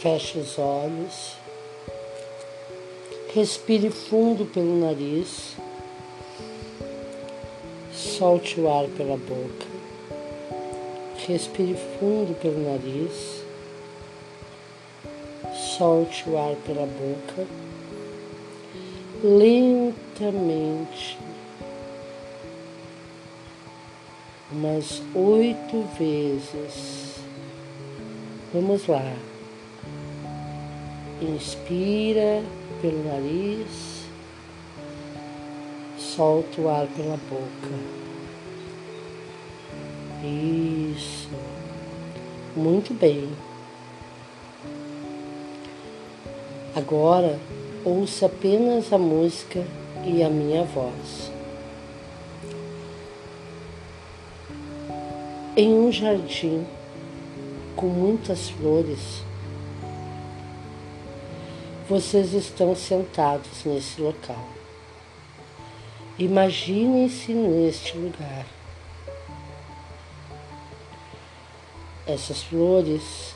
Feche 0.07 0.39
os 0.39 0.57
olhos, 0.57 1.37
respire 3.35 3.91
fundo 3.91 4.45
pelo 4.45 4.79
nariz. 4.79 5.57
Solte 7.93 8.61
o 8.61 8.73
ar 8.73 8.87
pela 8.97 9.17
boca. 9.17 9.67
Respire 11.27 11.75
fundo 11.99 12.39
pelo 12.41 12.63
nariz. 12.63 13.43
Solte 15.77 16.31
o 16.31 16.39
ar 16.39 16.55
pela 16.65 16.87
boca. 16.87 17.45
Lentamente. 19.25 21.19
Umas 24.53 25.03
oito 25.17 25.85
vezes. 25.99 27.17
Vamos 28.55 28.87
lá. 28.87 29.03
Inspira 31.21 32.43
pelo 32.83 33.05
nariz, 33.05 34.05
solta 35.99 36.61
o 36.61 36.69
ar 36.69 36.87
pela 36.89 37.19
boca. 37.29 38.07
Isso. 40.23 41.31
Muito 42.55 42.93
bem. 42.93 43.31
Agora 46.75 47.39
ouça 47.85 48.27
apenas 48.27 48.93
a 48.93 48.99
música 48.99 49.65
e 50.05 50.23
a 50.23 50.29
minha 50.29 50.65
voz. 50.65 51.33
Em 55.57 55.73
um 55.73 55.91
jardim 55.91 56.67
com 57.75 57.87
muitas 57.87 58.51
flores, 58.51 59.23
vocês 61.89 62.33
estão 62.33 62.75
sentados 62.75 63.65
nesse 63.65 64.01
local. 64.01 64.45
Imaginem-se 66.19 67.33
neste 67.33 67.97
lugar. 67.97 68.45
Essas 72.07 72.43
flores, 72.43 73.35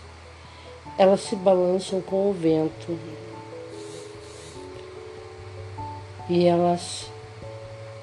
elas 0.99 1.21
se 1.21 1.37
balançam 1.37 2.01
com 2.01 2.31
o 2.31 2.33
vento 2.33 2.99
e 6.29 6.47
elas 6.47 7.11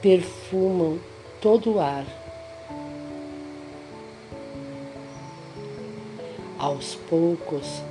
perfumam 0.02 1.00
todo 1.42 1.76
o 1.76 1.80
ar. 1.80 2.06
Aos 6.58 6.96
poucos, 6.96 7.82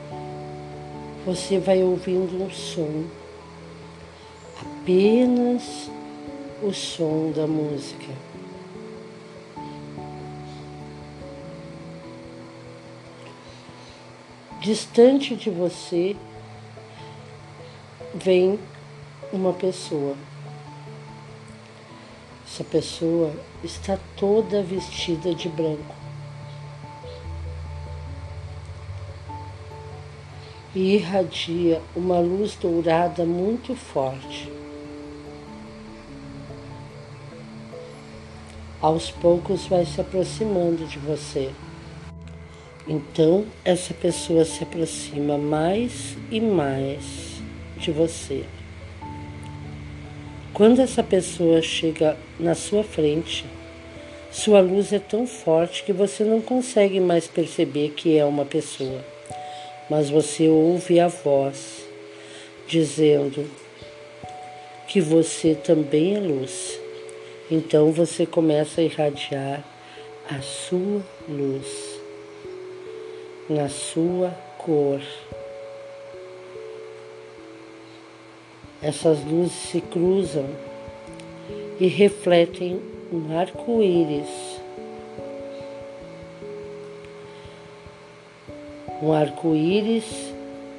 você 1.27 1.59
vai 1.59 1.83
ouvindo 1.83 2.41
um 2.41 2.49
som, 2.49 3.05
apenas 4.61 5.91
o 6.63 6.73
som 6.73 7.33
da 7.35 7.49
música. 7.49 8.13
Distante 14.61 15.35
de 15.35 15.51
você 15.51 16.15
vem 18.15 18.57
uma 19.33 19.53
pessoa. 19.53 20.17
Essa 22.47 22.63
pessoa 22.63 23.33
está 23.65 23.99
toda 24.17 24.63
vestida 24.63 25.35
de 25.35 25.49
branco. 25.49 26.06
E 30.77 30.97
irradia 30.97 31.81
uma 31.97 32.21
luz 32.21 32.55
dourada 32.55 33.25
muito 33.25 33.75
forte. 33.75 34.53
Aos 38.79 39.11
poucos 39.11 39.65
vai 39.65 39.87
se 39.87 39.99
aproximando 40.03 40.85
de 40.85 40.99
você. 40.99 41.51
Então, 42.87 43.47
essa 43.65 43.95
pessoa 43.95 44.45
se 44.45 44.65
aproxima 44.65 45.39
mais 45.39 46.15
e 46.31 46.43
mais 46.43 47.41
de 47.79 47.91
você. 47.91 48.45
Quando 50.53 50.83
essa 50.83 51.03
pessoa 51.03 51.63
chega 51.63 52.19
na 52.39 52.55
sua 52.55 52.85
frente, 52.85 53.47
sua 54.31 54.61
luz 54.61 54.93
é 54.93 54.99
tão 54.99 55.27
forte 55.27 55.85
que 55.85 55.93
você 55.95 56.23
não 56.23 56.43
consegue 56.43 57.01
mais 57.01 57.27
perceber 57.27 57.95
que 57.97 58.19
é 58.19 58.27
uma 58.27 58.45
pessoa 58.45 59.16
mas 59.89 60.11
você 60.11 60.49
ouve 60.49 60.99
a 60.99 61.09
voz 61.09 61.87
dizendo 62.67 63.49
que 64.89 65.01
você 65.01 65.55
também 65.55 66.17
é 66.17 66.21
luz. 66.21 66.79
Então 67.51 67.93
você 67.93 68.27
começa 68.27 68.81
a 68.81 68.85
irradiar 68.85 69.65
a 70.29 70.41
sua 70.41 71.03
luz 71.29 71.67
na 73.49 73.69
sua 73.69 74.31
cor. 74.59 75.01
Essas 78.83 79.25
luzes 79.25 79.53
se 79.53 79.81
cruzam 79.81 80.47
e 81.79 81.87
refletem 81.87 82.81
um 83.13 83.39
arco-íris 83.39 84.66
um 89.03 89.13
arco-íris 89.13 90.33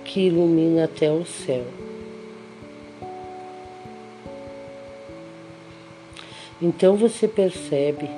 que 0.04 0.28
ilumina 0.28 0.86
até 0.86 1.12
o 1.12 1.26
céu. 1.26 1.66
Então 6.60 6.96
você 6.96 7.28
percebe 7.28 8.10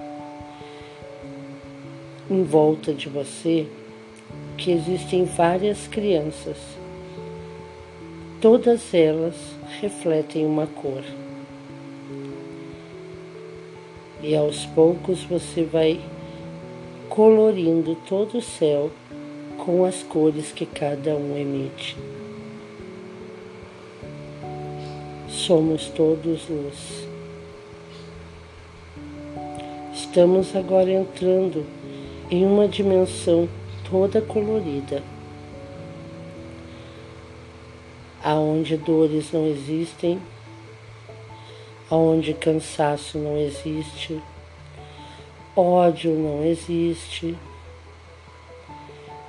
em 2.31 2.43
volta 2.43 2.93
de 2.93 3.09
você 3.09 3.67
que 4.57 4.71
existem 4.71 5.25
várias 5.25 5.87
crianças. 5.87 6.57
Todas 8.39 8.93
elas 8.93 9.35
refletem 9.81 10.45
uma 10.45 10.67
cor. 10.67 11.03
E 14.23 14.35
aos 14.35 14.65
poucos 14.67 15.23
você 15.23 15.63
vai 15.63 15.99
colorindo 17.09 17.95
todo 18.07 18.37
o 18.37 18.41
céu 18.41 18.89
com 19.69 19.85
as 19.85 20.01
cores 20.01 20.51
que 20.51 20.65
cada 20.65 21.15
um 21.15 21.37
emite. 21.37 21.95
Somos 25.27 25.89
todos 25.89 26.49
luz. 26.49 27.07
Estamos 29.93 30.55
agora 30.55 30.89
entrando 30.89 31.63
em 32.31 32.43
uma 32.47 32.67
dimensão 32.67 33.47
toda 33.87 34.19
colorida, 34.23 35.03
aonde 38.23 38.75
dores 38.75 39.31
não 39.31 39.45
existem, 39.45 40.19
aonde 41.91 42.33
cansaço 42.33 43.19
não 43.19 43.37
existe, 43.37 44.19
ódio 45.55 46.11
não 46.13 46.43
existe 46.43 47.37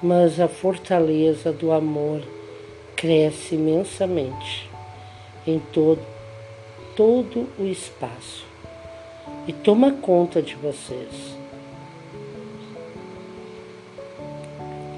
mas 0.02 0.40
a 0.40 0.48
fortaleza 0.48 1.52
do 1.52 1.72
amor 1.72 2.22
cresce 2.96 3.54
imensamente 3.54 4.70
em 5.46 5.58
todo, 5.58 6.00
todo 6.96 7.46
o 7.58 7.64
espaço 7.64 8.46
e 9.46 9.52
toma 9.52 9.92
conta 9.92 10.40
de 10.40 10.54
vocês. 10.56 11.36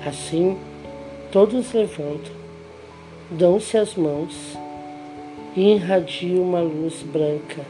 Assim, 0.07 0.59
todos 1.31 1.73
levantam, 1.73 2.33
dão-se 3.31 3.77
as 3.77 3.95
mãos 3.95 4.59
e 5.57 5.75
irradiam 5.75 6.43
uma 6.43 6.61
luz 6.61 7.03
branca 7.03 7.65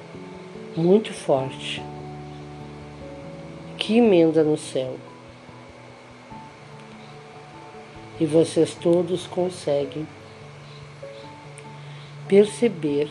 muito 0.76 1.12
forte 1.12 1.82
que 3.76 3.98
emenda 3.98 4.42
no 4.42 4.56
céu. 4.56 4.96
E 8.20 8.27
vocês 8.27 8.75
todos 8.75 9.27
conseguem 9.27 10.07
perceber 12.29 13.10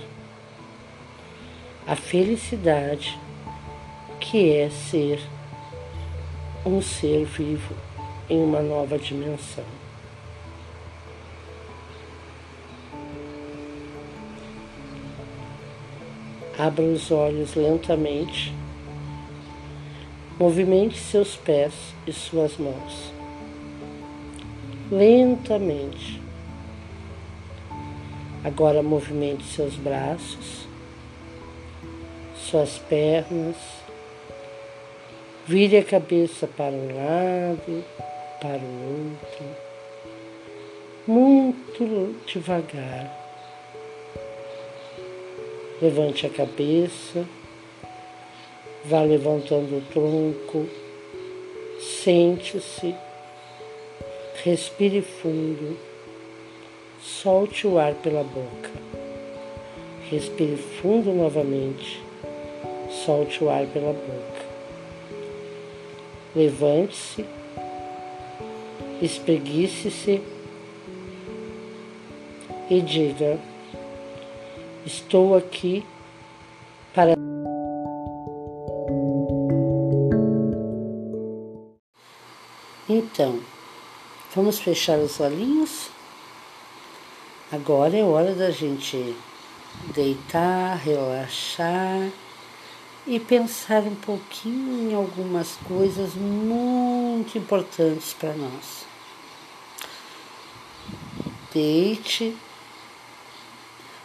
a 1.87 1.95
felicidade 1.95 3.19
que 4.19 4.51
é 4.51 4.69
ser 4.69 5.19
um 6.65 6.81
ser 6.81 7.25
vivo 7.25 7.75
em 8.29 8.41
uma 8.41 8.61
nova 8.61 8.97
dimensão. 8.97 9.65
Abra 16.57 16.83
os 16.83 17.09
olhos 17.09 17.55
lentamente, 17.55 18.53
movimente 20.39 20.99
seus 20.99 21.35
pés 21.35 21.73
e 22.05 22.13
suas 22.13 22.57
mãos 22.57 23.20
lentamente. 24.91 26.21
Agora 28.43 28.83
movimente 28.83 29.45
seus 29.45 29.75
braços, 29.75 30.67
suas 32.35 32.77
pernas, 32.77 33.55
vire 35.47 35.77
a 35.77 35.83
cabeça 35.83 36.47
para 36.47 36.71
um 36.71 36.87
lado, 36.87 37.85
para 38.41 38.57
o 38.57 39.13
outro, 39.13 39.45
muito 41.07 42.15
devagar. 42.25 43.17
Levante 45.81 46.27
a 46.27 46.29
cabeça, 46.29 47.25
vá 48.85 49.01
levantando 49.01 49.77
o 49.77 49.81
tronco, 49.91 50.67
sente-se. 51.79 52.93
Respire 54.43 55.03
fundo. 55.03 55.77
Solte 56.99 57.67
o 57.67 57.77
ar 57.77 57.93
pela 57.93 58.23
boca. 58.23 58.71
Respire 60.09 60.57
fundo 60.57 61.13
novamente. 61.13 62.01
Solte 62.89 63.43
o 63.43 63.51
ar 63.51 63.67
pela 63.67 63.93
boca. 63.93 64.41
Levante-se, 66.35 67.23
espreguice-se 68.99 70.23
e 72.67 72.81
diga: 72.81 73.37
Estou 74.83 75.37
aqui 75.37 75.85
para. 76.95 77.13
Então, 82.89 83.39
vamos 84.35 84.59
fechar 84.59 84.97
os 84.97 85.19
olhinhos? 85.19 85.89
Agora 87.51 87.97
é 87.97 88.03
hora 88.03 88.33
da 88.33 88.49
gente 88.49 89.15
deitar, 89.93 90.77
relaxar 90.77 92.09
e 93.05 93.19
pensar 93.19 93.81
um 93.83 93.95
pouquinho 93.95 94.91
em 94.91 94.93
algumas 94.93 95.57
coisas 95.67 96.13
muito 96.13 97.37
importantes 97.37 98.13
para 98.13 98.33
nós. 98.33 98.85
Deite, 101.53 102.37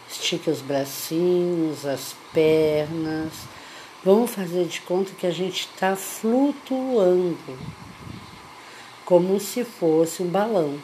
estique 0.09 0.49
os 0.49 0.61
bracinhos, 0.61 1.85
as 1.85 2.15
pernas. 2.33 3.31
Vamos 4.03 4.31
fazer 4.31 4.65
de 4.65 4.81
conta 4.81 5.13
que 5.17 5.25
a 5.25 5.31
gente 5.31 5.61
está 5.61 5.95
flutuando, 5.95 7.37
como 9.07 9.39
se 9.39 9.63
fosse 9.63 10.21
um 10.21 10.27
balão, 10.27 10.79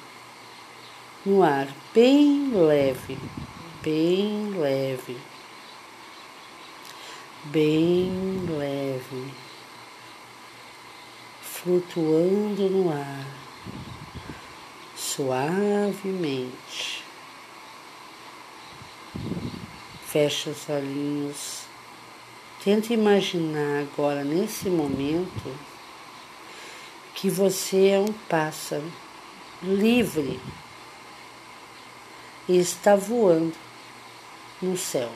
no 1.23 1.43
ar, 1.43 1.67
bem 1.93 2.51
leve 2.55 3.19
bem 3.83 4.49
leve, 4.57 5.17
bem 7.43 8.09
leve, 8.47 9.33
flutuando 11.41 12.69
no 12.69 12.89
ar, 12.89 13.27
suavemente. 14.95 17.03
Fecha 20.05 20.51
os 20.51 20.69
olhinhos. 20.69 21.63
Tenta 22.63 22.93
imaginar 22.93 23.81
agora, 23.81 24.23
nesse 24.23 24.69
momento, 24.69 25.72
que 27.23 27.29
você 27.29 27.87
é 27.87 27.99
um 28.01 28.11
pássaro 28.27 28.83
livre 29.61 30.41
e 32.49 32.57
está 32.57 32.97
voando 32.97 33.53
no 34.61 34.77
céu, 34.77 35.09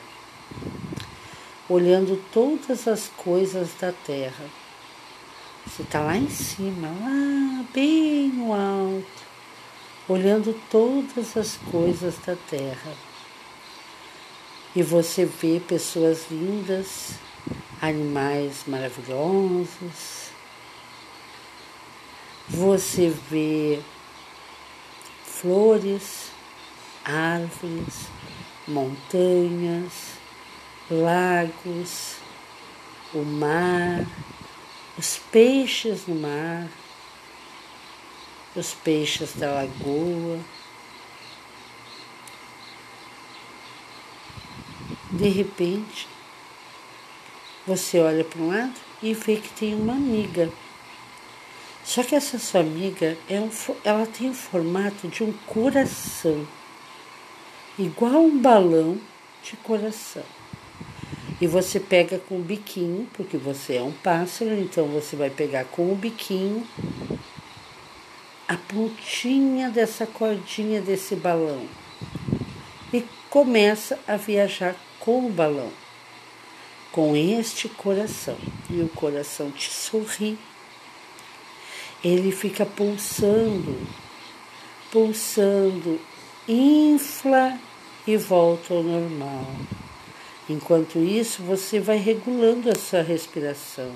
olhando 1.68 2.18
todas 2.32 2.88
as 2.88 3.08
coisas 3.08 3.74
da 3.78 3.92
terra. 3.92 4.46
Você 5.66 5.82
está 5.82 6.00
lá 6.00 6.16
em 6.16 6.30
cima, 6.30 6.88
lá 6.88 7.64
bem 7.74 8.28
no 8.30 8.54
alto, 8.54 9.22
olhando 10.08 10.58
todas 10.70 11.36
as 11.36 11.58
coisas 11.70 12.16
da 12.24 12.34
terra. 12.48 12.94
E 14.74 14.82
você 14.82 15.26
vê 15.26 15.60
pessoas 15.60 16.24
lindas, 16.30 17.16
animais 17.82 18.62
maravilhosos. 18.66 20.17
Você 22.50 23.10
vê 23.30 23.78
flores, 25.22 26.30
árvores, 27.04 28.06
montanhas, 28.66 30.14
lagos, 30.90 32.16
o 33.12 33.22
mar, 33.22 34.06
os 34.96 35.18
peixes 35.30 36.06
no 36.06 36.14
mar, 36.14 36.68
os 38.56 38.72
peixes 38.72 39.34
da 39.34 39.52
lagoa. 39.52 40.40
De 45.10 45.28
repente, 45.28 46.08
você 47.66 48.00
olha 48.00 48.24
para 48.24 48.40
um 48.40 48.48
lado 48.48 48.80
e 49.02 49.12
vê 49.12 49.36
que 49.36 49.50
tem 49.50 49.74
uma 49.74 49.92
amiga. 49.92 50.50
Só 51.88 52.02
que 52.02 52.14
essa 52.14 52.38
sua 52.38 52.60
amiga 52.60 53.16
é 53.30 53.40
um, 53.40 53.48
ela 53.82 54.04
tem 54.06 54.28
o 54.28 54.34
formato 54.34 55.08
de 55.08 55.24
um 55.24 55.32
coração 55.46 56.46
igual 57.78 58.26
um 58.26 58.38
balão 58.38 59.00
de 59.42 59.56
coração. 59.56 60.22
E 61.40 61.46
você 61.46 61.80
pega 61.80 62.18
com 62.18 62.36
o 62.36 62.42
biquinho, 62.42 63.08
porque 63.14 63.38
você 63.38 63.76
é 63.76 63.82
um 63.82 63.90
pássaro, 63.90 64.52
então 64.60 64.84
você 64.88 65.16
vai 65.16 65.30
pegar 65.30 65.64
com 65.64 65.90
o 65.90 65.96
biquinho 65.96 66.68
a 68.46 68.58
pontinha 68.58 69.70
dessa 69.70 70.06
cordinha 70.06 70.82
desse 70.82 71.16
balão 71.16 71.66
e 72.92 73.02
começa 73.30 73.98
a 74.06 74.18
viajar 74.18 74.76
com 75.00 75.26
o 75.26 75.30
balão, 75.30 75.72
com 76.92 77.16
este 77.16 77.66
coração. 77.66 78.36
E 78.68 78.78
o 78.82 78.90
coração 78.90 79.50
te 79.50 79.70
sorri. 79.70 80.38
Ele 82.02 82.30
fica 82.30 82.64
pulsando, 82.64 83.76
pulsando, 84.92 86.00
infla 86.46 87.58
e 88.06 88.16
volta 88.16 88.72
ao 88.72 88.82
normal. 88.82 89.46
Enquanto 90.48 90.98
isso, 90.98 91.42
você 91.42 91.78
vai 91.80 91.98
regulando 91.98 92.70
a 92.70 92.74
sua 92.74 93.02
respiração, 93.02 93.92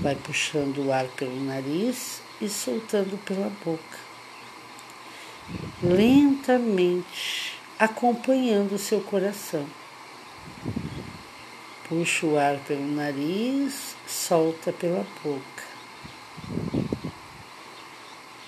vai 0.00 0.14
puxando 0.14 0.86
o 0.86 0.92
ar 0.92 1.06
pelo 1.06 1.42
nariz 1.44 2.20
e 2.40 2.48
soltando 2.48 3.18
pela 3.24 3.50
boca. 3.64 3.98
Lentamente, 5.82 7.54
acompanhando 7.78 8.74
o 8.74 8.78
seu 8.78 9.00
coração. 9.00 9.66
Puxa 11.88 12.26
o 12.26 12.38
ar 12.38 12.58
pelo 12.58 12.86
nariz, 12.86 13.96
solta 14.06 14.72
pela 14.72 15.04
boca. 15.24 15.51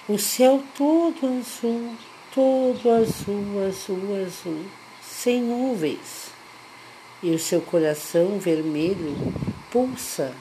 O 0.07 0.19
céu 0.19 0.63
todo 0.77 1.41
azul, 1.41 1.95
todo 2.35 2.91
azul, 2.91 3.67
azul, 3.67 4.23
azul 4.23 4.67
sem 5.01 5.41
nuvens, 5.41 6.27
e 7.23 7.31
o 7.31 7.39
seu 7.39 7.63
coração 7.63 8.39
vermelho 8.39 9.17
pulsa, 9.71 10.35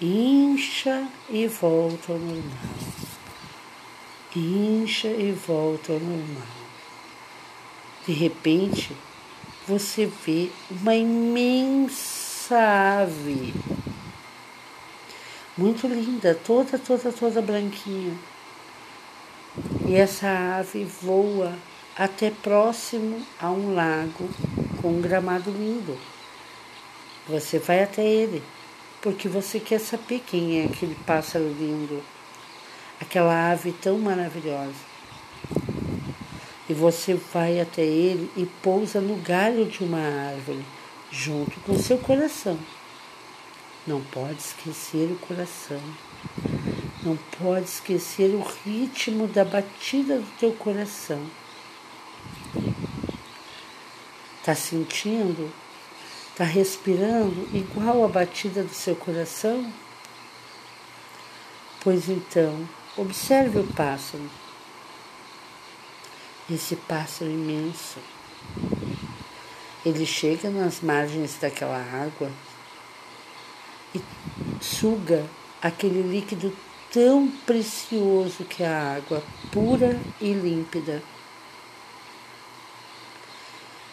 incha 0.00 1.08
e 1.28 1.48
volta 1.48 2.12
ao 2.12 2.18
normal. 2.20 2.44
Incha 4.36 5.08
e 5.08 5.32
volta 5.32 5.92
ao 5.92 5.98
normal. 5.98 6.46
De 8.06 8.12
repente, 8.12 8.96
você 9.66 10.06
vê 10.06 10.48
uma 10.70 10.94
imensa 10.94 13.02
ave, 13.02 13.52
muito 15.58 15.88
linda, 15.88 16.38
toda, 16.46 16.78
toda, 16.78 17.10
toda 17.10 17.42
branquinha. 17.42 18.16
E 19.94 19.96
essa 19.96 20.58
ave 20.58 20.84
voa 20.84 21.56
até 21.96 22.28
próximo 22.28 23.24
a 23.40 23.48
um 23.52 23.76
lago 23.76 24.28
com 24.82 24.88
um 24.88 25.00
gramado 25.00 25.52
lindo. 25.52 25.96
Você 27.28 27.60
vai 27.60 27.80
até 27.80 28.04
ele, 28.04 28.42
porque 29.00 29.28
você 29.28 29.60
quer 29.60 29.78
saber 29.78 30.20
quem 30.26 30.60
é 30.60 30.64
aquele 30.64 30.96
pássaro 31.06 31.46
lindo, 31.46 32.02
aquela 33.00 33.52
ave 33.52 33.70
tão 33.70 33.96
maravilhosa. 34.00 34.74
E 36.68 36.74
você 36.74 37.14
vai 37.14 37.60
até 37.60 37.82
ele 37.82 38.28
e 38.36 38.44
pousa 38.64 39.00
no 39.00 39.14
galho 39.18 39.64
de 39.64 39.84
uma 39.84 40.00
árvore, 40.00 40.64
junto 41.08 41.60
com 41.60 41.78
seu 41.78 41.98
coração. 41.98 42.58
Não 43.86 44.00
pode 44.00 44.40
esquecer 44.40 45.08
o 45.12 45.16
coração. 45.24 45.80
Não 47.04 47.18
pode 47.38 47.66
esquecer 47.66 48.34
o 48.34 48.40
ritmo 48.64 49.28
da 49.28 49.44
batida 49.44 50.18
do 50.18 50.38
teu 50.38 50.52
coração. 50.52 51.28
Está 54.38 54.54
sentindo? 54.54 55.52
Está 56.30 56.44
respirando 56.44 57.46
igual 57.52 58.04
a 58.06 58.08
batida 58.08 58.62
do 58.62 58.72
seu 58.72 58.96
coração? 58.96 59.70
Pois 61.82 62.08
então, 62.08 62.66
observe 62.96 63.58
o 63.58 63.66
pássaro. 63.74 64.30
Esse 66.50 66.76
pássaro 66.76 67.30
imenso. 67.30 67.98
Ele 69.84 70.06
chega 70.06 70.48
nas 70.48 70.80
margens 70.80 71.36
daquela 71.38 71.78
água 71.78 72.32
e 73.94 74.00
suga 74.62 75.28
aquele 75.60 76.00
líquido 76.00 76.54
tão 76.94 77.28
precioso 77.44 78.44
que 78.44 78.62
é 78.62 78.68
a 78.68 78.94
água, 78.94 79.20
pura 79.50 80.00
e 80.20 80.32
límpida. 80.32 81.02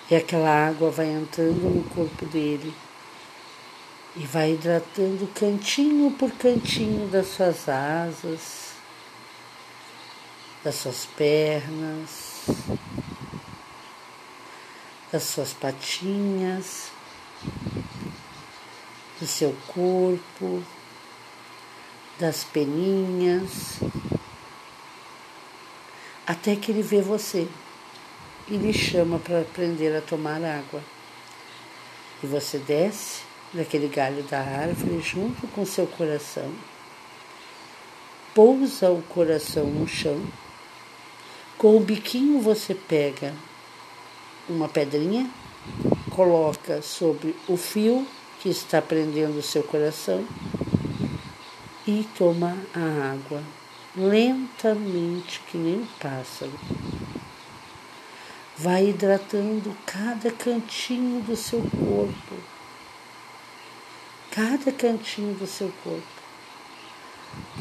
E 0.08 0.16
aquela 0.16 0.68
água 0.68 0.92
vai 0.92 1.08
entrando 1.08 1.68
no 1.68 1.84
corpo 1.96 2.28
dele 2.28 2.72
e 4.16 4.20
vai 4.20 4.52
hidratando 4.52 5.28
cantinho 5.34 6.12
por 6.12 6.30
cantinho 6.34 7.08
das 7.08 7.30
suas 7.30 7.68
asas, 7.68 8.74
das 10.64 10.76
suas 10.76 11.08
pernas, 11.18 12.46
das 15.12 15.24
suas 15.24 15.54
patinhas, 15.54 16.92
do 19.20 19.26
seu 19.26 19.56
corpo, 19.74 20.64
das 22.22 22.44
peninhas, 22.44 23.80
até 26.26 26.56
que 26.56 26.72
ele 26.72 26.84
vê 26.84 27.02
você 27.02 27.48
e 28.48 28.56
lhe 28.58 28.72
chama 28.72 29.18
para 29.18 29.42
aprender 29.42 29.96
a 29.98 30.02
tomar 30.02 30.44
água. 30.44 30.84
E 32.24 32.28
você 32.28 32.60
desce 32.60 33.24
daquele 33.52 33.88
galho 33.88 34.22
da 34.22 34.40
árvore 34.40 35.02
junto 35.02 35.48
com 35.48 35.66
seu 35.66 35.88
coração, 35.88 36.54
pousa 38.36 38.92
o 38.92 39.02
coração 39.02 39.66
no 39.66 39.88
chão, 39.88 40.24
com 41.58 41.76
o 41.76 41.80
biquinho 41.80 42.40
você 42.40 42.76
pega 42.76 43.34
uma 44.48 44.70
pedrinha, 44.70 45.28
coloca 46.12 46.84
sobre 46.84 47.36
o 47.48 47.58
fio 47.58 48.06
que 48.40 48.50
está 48.50 48.80
prendendo 48.80 49.40
o 49.40 49.44
seu 49.44 49.64
coração 49.64 50.24
e 51.88 52.08
toma 52.18 52.58
a 52.74 53.14
água 53.14 53.44
lentamente, 53.96 55.42
que 55.48 55.58
nem 55.58 55.80
um 55.80 55.88
pássaro. 56.00 56.54
Vai 58.58 58.90
hidratando 58.90 59.76
cada 59.86 60.32
cantinho 60.32 61.22
do 61.22 61.36
seu 61.36 61.62
corpo, 61.62 62.36
cada 64.30 64.72
cantinho 64.72 65.34
do 65.34 65.48
seu 65.48 65.74
corpo, 65.84 66.22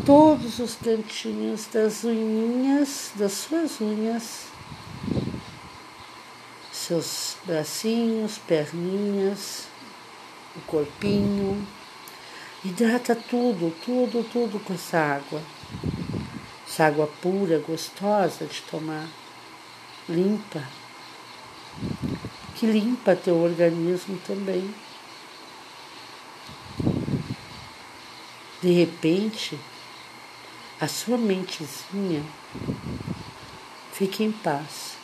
todos 0.04 0.58
os 0.58 0.74
cantinhos 0.74 1.66
das 1.72 2.04
unhas, 2.04 3.12
das 3.14 3.32
suas 3.32 3.80
unhas, 3.80 4.44
seus 6.70 7.36
bracinhos, 7.44 8.38
perninhas, 8.38 9.68
o 10.56 10.60
corpinho. 10.62 11.66
Hidrata 12.62 13.14
tudo, 13.14 13.74
tudo, 13.82 14.22
tudo 14.22 14.60
com 14.60 14.74
essa 14.74 14.98
água. 14.98 15.42
Essa 16.68 16.88
água 16.88 17.06
pura, 17.22 17.58
gostosa 17.58 18.44
de 18.44 18.60
tomar, 18.62 19.08
limpa, 20.06 20.62
que 22.54 22.66
limpa 22.66 23.16
teu 23.16 23.36
organismo 23.38 24.18
também. 24.26 24.74
De 28.60 28.70
repente, 28.72 29.58
a 30.78 30.86
sua 30.86 31.16
mentezinha 31.16 32.22
fica 33.94 34.22
em 34.22 34.32
paz. 34.32 34.98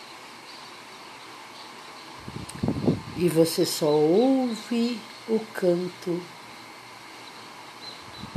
E 3.17 3.31
você 3.31 3.65
só 3.65 3.87
ouve 3.91 5.01
o 5.27 5.41
canto, 5.55 6.21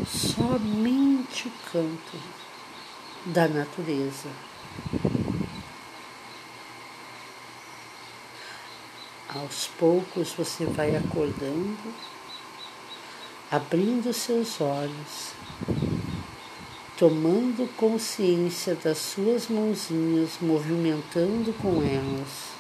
somente 0.05 1.47
o 1.47 1.51
canto 1.71 2.17
da 3.25 3.47
natureza. 3.47 4.29
Aos 9.27 9.67
poucos 9.77 10.33
você 10.33 10.65
vai 10.65 10.95
acordando, 10.95 11.93
abrindo 13.51 14.11
seus 14.11 14.59
olhos, 14.59 15.33
tomando 16.97 17.67
consciência 17.75 18.75
das 18.75 18.97
suas 18.97 19.47
mãozinhas, 19.47 20.37
movimentando 20.41 21.53
com 21.61 21.83
elas 21.83 22.59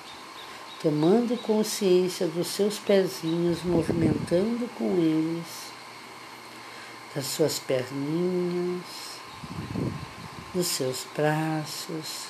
tomando 0.81 1.37
consciência 1.41 2.25
dos 2.25 2.47
seus 2.47 2.79
pezinhos, 2.79 3.63
movimentando 3.63 4.69
com 4.77 4.95
eles, 4.97 5.68
das 7.13 7.25
suas 7.25 7.59
perninhas, 7.59 9.19
dos 10.53 10.67
seus 10.67 11.05
braços. 11.15 12.27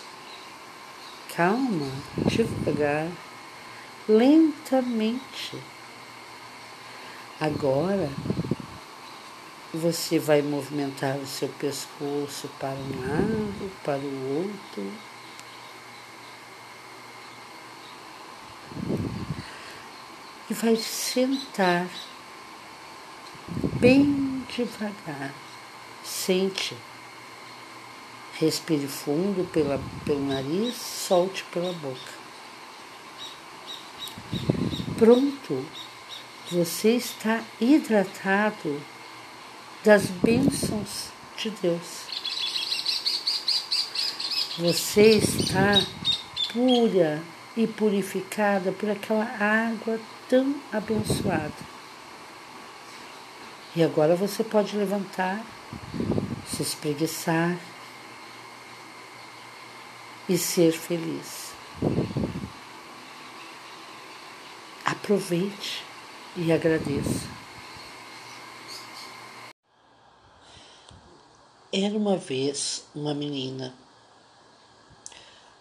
Calma, 1.36 1.92
devagar, 2.26 3.08
lentamente. 4.08 5.58
Agora 7.40 8.10
você 9.74 10.18
vai 10.18 10.42
movimentar 10.42 11.18
o 11.18 11.28
seu 11.28 11.48
pescoço 11.48 12.50
para 12.60 12.70
um 12.70 13.02
lado, 13.02 13.72
para 13.84 14.00
o 14.00 14.46
outro 14.46 15.10
e 20.50 20.54
vai 20.54 20.76
sentar 20.76 21.88
bem 23.80 24.29
devagar. 24.56 25.34
Sente. 26.04 26.76
Respire 28.34 28.88
fundo 28.88 29.46
pela, 29.52 29.80
pelo 30.06 30.26
nariz, 30.26 30.76
solte 30.76 31.44
pela 31.46 31.74
boca. 31.74 32.20
Pronto, 34.98 35.66
você 36.52 36.96
está 36.96 37.44
hidratado 37.60 38.82
das 39.84 40.08
bênçãos 40.08 41.10
de 41.38 41.50
Deus. 41.52 42.08
Você 44.58 45.12
está 45.12 45.82
pura 46.52 47.22
e 47.56 47.68
purificada 47.68 48.72
por 48.72 48.90
aquela 48.90 49.26
água 49.26 50.00
tão 50.30 50.56
abençoada. 50.72 51.79
E 53.76 53.84
agora 53.84 54.16
você 54.16 54.44
pode 54.44 54.76
levantar, 54.76 55.46
se 56.48 56.64
espreguiçar 56.64 57.58
e 60.28 60.38
ser 60.38 60.72
feliz. 60.72 61.54
Aproveite 64.84 65.84
e 66.36 66.52
agradeça. 66.52 67.28
Era 71.72 71.96
uma 71.96 72.18
vez 72.18 72.88
uma 72.96 73.14
menina, 73.14 73.74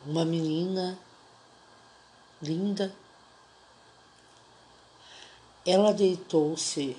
uma 0.07 0.25
menina 0.25 0.99
linda 2.41 2.95
ela 5.67 5.93
deitou-se 5.93 6.97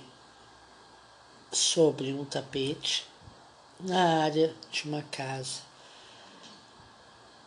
sobre 1.52 2.14
um 2.14 2.24
tapete 2.24 3.08
na 3.80 4.24
área 4.24 4.54
de 4.72 4.84
uma 4.88 5.02
casa, 5.04 5.62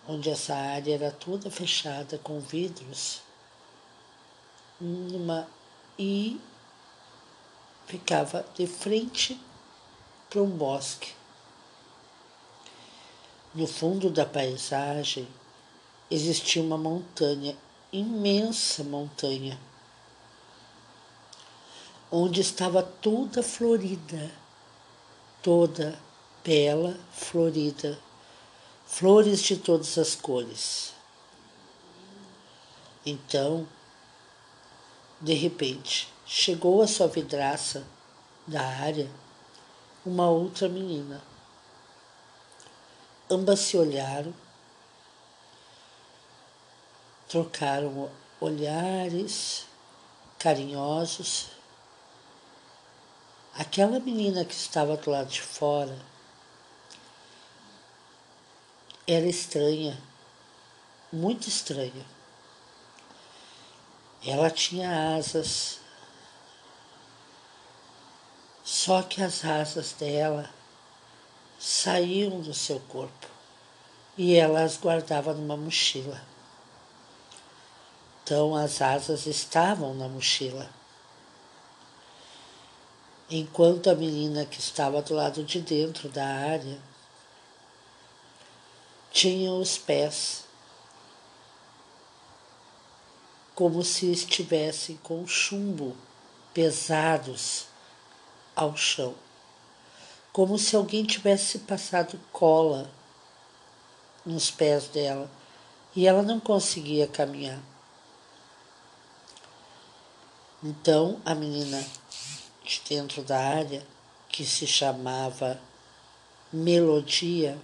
onde 0.09 0.31
essa 0.31 0.55
área 0.55 0.95
era 0.95 1.11
toda 1.11 1.51
fechada 1.51 2.19
com 2.19 2.41
vidros 2.41 3.23
numa, 4.81 5.47
e 5.99 6.41
ficava 7.87 8.45
de 8.55 8.67
frente 8.67 9.41
para 10.29 10.43
um 10.43 10.51
bosque. 10.51 11.13
No 13.55 13.67
fundo 13.67 14.11
da 14.11 14.25
paisagem 14.25 15.29
existia 16.11 16.63
uma 16.63 16.79
montanha, 16.79 17.57
imensa 17.93 18.83
montanha 18.83 19.59
onde 22.15 22.43
estava 22.43 22.83
toda 22.83 23.43
florida, 23.43 24.31
toda 25.43 25.99
bela, 26.45 26.95
florida, 27.11 27.99
flores 28.87 29.41
de 29.41 29.57
todas 29.57 29.97
as 29.97 30.15
cores. 30.15 30.93
Então, 33.07 33.67
de 35.23 35.33
repente, 35.33 36.13
chegou 36.27 36.83
a 36.83 36.87
sua 36.87 37.09
vidraça 37.09 37.83
da 38.47 38.61
área 38.61 39.11
uma 40.05 40.29
outra 40.29 40.69
menina. 40.69 41.23
Ambas 43.31 43.61
se 43.61 43.79
olharam, 43.79 44.35
trocaram 47.27 48.11
olhares 48.39 49.65
carinhosos 50.39 51.52
Aquela 53.55 54.01
menina 54.01 54.47
que 54.47 54.55
estava 54.55 54.97
do 54.97 55.11
lado 55.11 55.29
de 55.29 55.43
fora 55.43 55.99
era 59.07 59.27
estranha, 59.27 60.01
muito 61.13 61.49
estranha. 61.49 62.07
Ela 64.25 64.51
tinha 64.51 65.17
asas, 65.17 65.81
só 68.65 69.03
que 69.03 69.23
as 69.23 69.45
asas 69.45 69.93
dela 69.93 70.49
saíam 71.59 72.41
do 72.41 72.55
seu 72.55 72.81
corpo 72.81 73.27
e 74.17 74.35
ela 74.35 74.63
as 74.63 74.79
guardava 74.79 75.35
numa 75.35 75.59
mochila. 75.59 76.23
Então 78.25 78.57
as 78.57 78.81
asas 78.81 79.27
estavam 79.27 79.93
na 79.95 80.09
mochila. 80.09 80.82
Enquanto 83.35 83.89
a 83.89 83.95
menina 83.95 84.45
que 84.45 84.61
estava 84.61 85.01
do 85.01 85.15
lado 85.15 85.43
de 85.43 85.59
dentro 85.59 86.11
da 86.11 86.23
área 86.23 86.79
tinha 89.11 89.51
os 89.51 89.79
pés 89.79 90.45
como 93.55 93.83
se 93.83 94.13
estivessem 94.13 94.99
com 94.99 95.27
chumbo 95.27 95.97
pesados 96.53 97.69
ao 98.55 98.77
chão, 98.77 99.15
como 100.31 100.59
se 100.59 100.77
alguém 100.77 101.03
tivesse 101.03 101.61
passado 101.61 102.21
cola 102.31 102.91
nos 104.27 104.51
pés 104.51 104.89
dela 104.89 105.31
e 105.97 106.07
ela 106.07 106.23
não 106.23 106.39
conseguia 106.39 107.07
caminhar. 107.07 107.63
Então 110.63 111.19
a 111.25 111.35
menina 111.35 111.83
de 112.65 112.81
dentro 112.89 113.23
da 113.23 113.39
área, 113.39 113.83
que 114.29 114.45
se 114.45 114.67
chamava 114.67 115.61
Melodia, 116.53 117.59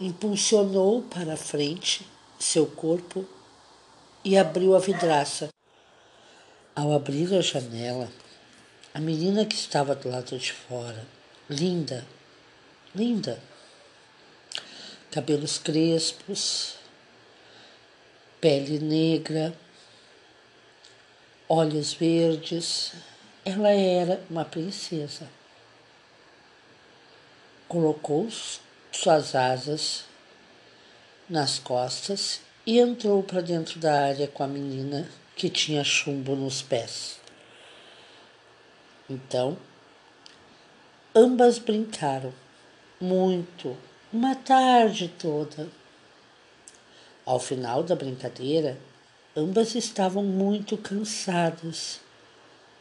impulsionou 0.00 1.02
para 1.02 1.36
frente 1.36 2.06
seu 2.38 2.66
corpo 2.66 3.26
e 4.24 4.36
abriu 4.36 4.74
a 4.74 4.78
vidraça. 4.78 5.48
Ao 6.74 6.92
abrir 6.92 7.34
a 7.34 7.42
janela, 7.42 8.10
a 8.94 9.00
menina 9.00 9.44
que 9.44 9.54
estava 9.54 9.94
do 9.94 10.08
lado 10.08 10.38
de 10.38 10.52
fora, 10.52 11.06
linda, 11.48 12.06
linda, 12.94 13.42
cabelos 15.10 15.58
crespos, 15.58 16.76
pele 18.40 18.78
negra, 18.78 19.54
olhos 21.52 21.92
verdes, 21.92 22.92
ela 23.44 23.70
era 23.70 24.22
uma 24.30 24.44
princesa. 24.44 25.28
Colocou 27.66 28.28
suas 28.92 29.34
asas 29.34 30.04
nas 31.28 31.58
costas 31.58 32.40
e 32.64 32.78
entrou 32.78 33.20
para 33.24 33.40
dentro 33.40 33.80
da 33.80 34.00
área 34.00 34.28
com 34.28 34.44
a 34.44 34.46
menina 34.46 35.08
que 35.34 35.50
tinha 35.50 35.82
chumbo 35.82 36.36
nos 36.36 36.62
pés. 36.62 37.18
Então, 39.08 39.58
ambas 41.12 41.58
brincaram 41.58 42.32
muito, 43.00 43.76
uma 44.12 44.36
tarde 44.36 45.08
toda. 45.08 45.68
Ao 47.26 47.40
final 47.40 47.82
da 47.82 47.96
brincadeira, 47.96 48.78
ambas 49.36 49.74
estavam 49.74 50.24
muito 50.24 50.76
cansadas, 50.76 52.00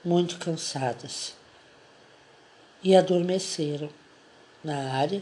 muito 0.04 0.38
cansadas, 0.38 1.36
e 2.84 2.96
adormeceram 2.96 3.90
na 4.64 4.94
área, 4.94 5.22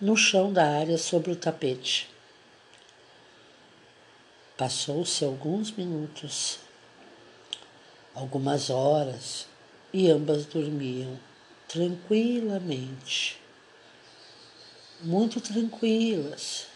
no 0.00 0.16
chão 0.16 0.52
da 0.52 0.66
área 0.66 0.96
sobre 0.96 1.30
o 1.30 1.36
tapete. 1.36 2.08
Passou-se 4.56 5.24
alguns 5.24 5.70
minutos, 5.72 6.58
algumas 8.14 8.70
horas, 8.70 9.46
e 9.92 10.10
ambas 10.10 10.46
dormiam 10.46 11.18
tranquilamente, 11.66 13.40
muito 15.02 15.40
tranquilas. 15.40 16.69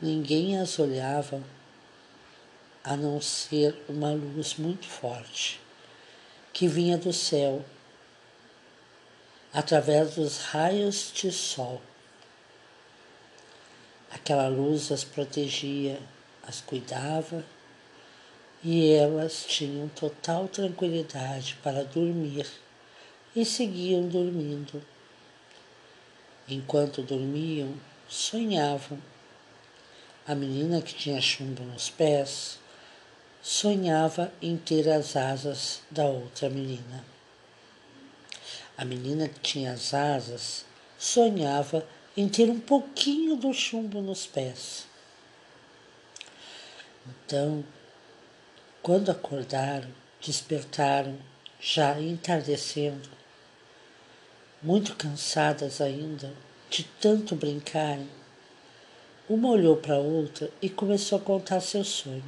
Ninguém 0.00 0.58
as 0.58 0.78
olhava 0.78 1.42
a 2.84 2.94
não 2.98 3.18
ser 3.18 3.74
uma 3.88 4.12
luz 4.12 4.56
muito 4.56 4.86
forte 4.86 5.58
que 6.52 6.68
vinha 6.68 6.98
do 6.98 7.14
céu 7.14 7.64
através 9.54 10.16
dos 10.16 10.36
raios 10.36 11.10
de 11.14 11.32
sol. 11.32 11.80
Aquela 14.10 14.48
luz 14.48 14.92
as 14.92 15.02
protegia, 15.02 15.98
as 16.46 16.60
cuidava 16.60 17.42
e 18.62 18.92
elas 18.92 19.46
tinham 19.48 19.88
total 19.88 20.46
tranquilidade 20.46 21.56
para 21.62 21.84
dormir 21.84 22.46
e 23.34 23.46
seguiam 23.46 24.06
dormindo. 24.06 24.82
Enquanto 26.46 27.00
dormiam, 27.00 27.74
sonhavam. 28.06 29.15
A 30.28 30.34
menina 30.34 30.82
que 30.82 30.92
tinha 30.92 31.20
chumbo 31.20 31.62
nos 31.62 31.88
pés 31.88 32.58
sonhava 33.40 34.32
em 34.42 34.56
ter 34.56 34.88
as 34.88 35.14
asas 35.14 35.82
da 35.88 36.04
outra 36.04 36.50
menina. 36.50 37.04
A 38.76 38.84
menina 38.84 39.28
que 39.28 39.38
tinha 39.38 39.72
as 39.72 39.94
asas 39.94 40.64
sonhava 40.98 41.86
em 42.16 42.28
ter 42.28 42.50
um 42.50 42.58
pouquinho 42.58 43.36
do 43.36 43.54
chumbo 43.54 44.02
nos 44.02 44.26
pés. 44.26 44.88
Então, 47.06 47.64
quando 48.82 49.10
acordaram, 49.12 49.90
despertaram, 50.20 51.16
já 51.60 52.00
entardecendo, 52.00 53.08
muito 54.60 54.96
cansadas 54.96 55.80
ainda 55.80 56.34
de 56.68 56.82
tanto 57.00 57.36
brincarem, 57.36 58.10
uma 59.28 59.50
olhou 59.50 59.76
para 59.76 59.94
a 59.94 59.98
outra 59.98 60.50
e 60.62 60.68
começou 60.68 61.18
a 61.18 61.20
contar 61.20 61.60
seu 61.60 61.82
sonho. 61.82 62.24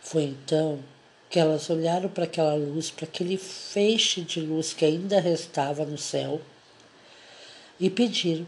Foi 0.00 0.22
então 0.22 0.82
que 1.28 1.38
elas 1.38 1.68
olharam 1.68 2.08
para 2.08 2.24
aquela 2.24 2.54
luz, 2.54 2.90
para 2.90 3.04
aquele 3.04 3.36
feixe 3.36 4.22
de 4.22 4.40
luz 4.40 4.72
que 4.72 4.84
ainda 4.84 5.20
restava 5.20 5.84
no 5.84 5.98
céu 5.98 6.40
e 7.78 7.90
pediram: 7.90 8.46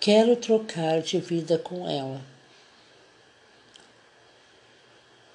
Quero 0.00 0.36
trocar 0.36 1.00
de 1.00 1.18
vida 1.18 1.58
com 1.58 1.88
ela. 1.88 2.20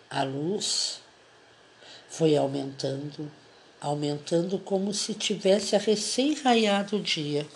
A 0.09 0.23
luz 0.23 1.01
foi 2.09 2.35
aumentando, 2.35 3.31
aumentando 3.79 4.59
como 4.59 4.93
se 4.93 5.13
tivesse 5.13 5.75
a 5.75 5.79
recém-raiado 5.79 6.97
o 6.97 7.01
dia. 7.01 7.47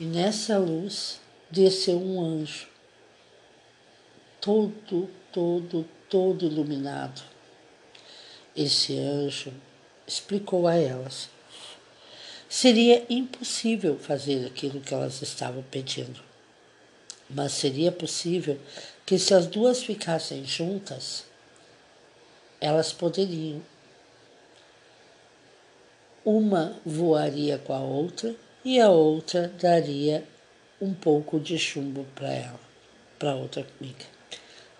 E 0.00 0.04
nessa 0.04 0.56
luz 0.58 1.20
desceu 1.50 2.00
um 2.00 2.20
anjo, 2.20 2.68
todo, 4.40 5.10
todo, 5.32 5.84
todo 6.08 6.46
iluminado. 6.46 7.20
Esse 8.54 8.96
anjo 8.96 9.52
explicou 10.06 10.68
a 10.68 10.76
elas. 10.76 11.28
Seria 12.48 13.04
impossível 13.10 13.98
fazer 13.98 14.46
aquilo 14.46 14.80
que 14.80 14.94
elas 14.94 15.20
estavam 15.20 15.64
pedindo, 15.64 16.22
mas 17.28 17.52
seria 17.52 17.90
possível 17.90 18.58
que, 19.04 19.18
se 19.18 19.34
as 19.34 19.48
duas 19.48 19.82
ficassem 19.82 20.44
juntas, 20.44 21.24
elas 22.60 22.92
poderiam. 22.92 23.60
Uma 26.24 26.78
voaria 26.86 27.58
com 27.58 27.72
a 27.72 27.80
outra 27.80 28.34
e 28.68 28.78
a 28.78 28.90
outra 28.90 29.48
daria 29.48 30.22
um 30.78 30.92
pouco 30.92 31.40
de 31.40 31.58
chumbo 31.58 32.04
para 32.14 32.28
ela, 32.28 32.60
para 33.18 33.34
outra 33.34 33.66
amiga. 33.80 34.04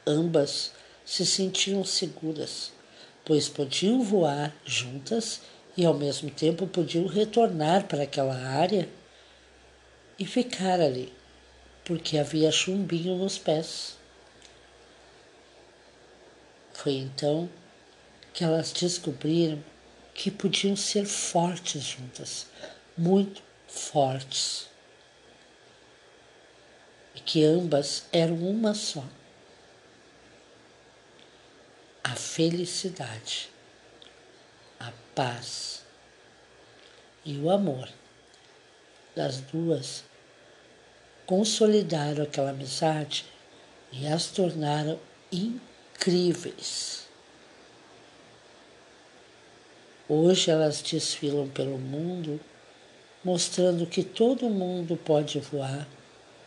Ambas 0.07 0.73
se 1.07 1.25
sentiam 1.25 1.83
seguras 1.83 2.71
pois 3.25 3.49
podiam 3.49 4.03
voar 4.03 4.55
juntas 4.63 5.41
e 5.75 5.87
ao 5.87 5.95
mesmo 5.95 6.31
tempo 6.31 6.67
podiam 6.67 7.07
retornar 7.07 7.87
para 7.87 8.03
aquela 8.03 8.37
área 8.37 8.87
e 10.19 10.27
ficar 10.27 10.83
ali, 10.83 11.11
porque 11.83 12.19
havia 12.19 12.53
chumbinho 12.53 13.17
nos 13.17 13.39
pés. 13.39 13.97
Foi 16.75 16.93
então 16.93 17.49
que 18.35 18.45
elas 18.45 18.71
descobriram 18.71 19.65
que 20.13 20.31
podiam 20.31 20.77
ser 20.77 21.07
fortes 21.07 21.83
juntas, 21.83 22.47
muito 22.99 23.48
fortes, 23.69 24.69
e 27.15 27.21
que 27.21 27.45
ambas 27.45 28.07
eram 28.11 28.37
uma 28.37 28.75
só. 28.75 29.05
A 32.03 32.17
felicidade, 32.17 33.51
a 34.81 34.91
paz 35.15 35.83
e 37.25 37.37
o 37.39 37.51
amor. 37.51 37.89
Das 39.15 39.41
duas 39.41 40.05
consolidaram 41.27 42.23
aquela 42.23 42.51
amizade 42.51 43.27
e 43.93 44.07
as 44.07 44.29
tornaram 44.29 44.99
incríveis. 45.31 47.07
Hoje 50.09 50.51
elas 50.51 50.81
desfilam 50.81 51.49
pelo 51.51 51.77
mundo, 51.77 52.41
mostrando 53.29 53.87
que 53.87 54.03
todo 54.03 54.49
mundo 54.49 54.97
pode 54.97 55.39
voar, 55.39 55.87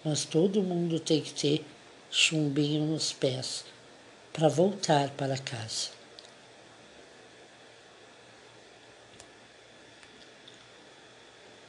mas 0.04 0.26
todo 0.26 0.64
mundo 0.64 1.00
tem 1.00 1.22
que 1.22 1.32
ter 1.32 1.66
chumbinho 2.10 2.88
nos 2.88 3.14
pés 3.14 3.64
para 4.34 4.48
voltar 4.48 5.12
para 5.12 5.38
casa. 5.38 5.92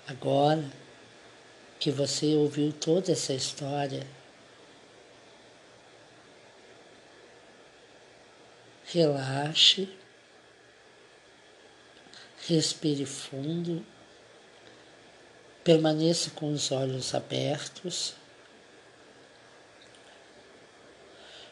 Agora 0.08 0.64
que 1.78 1.90
você 1.90 2.34
ouviu 2.34 2.72
toda 2.72 3.12
essa 3.12 3.34
história, 3.34 4.06
relaxe 8.86 9.86
Respire 12.48 13.06
fundo, 13.06 13.86
permaneça 15.64 16.30
com 16.30 16.52
os 16.52 16.72
olhos 16.72 17.14
abertos, 17.14 18.14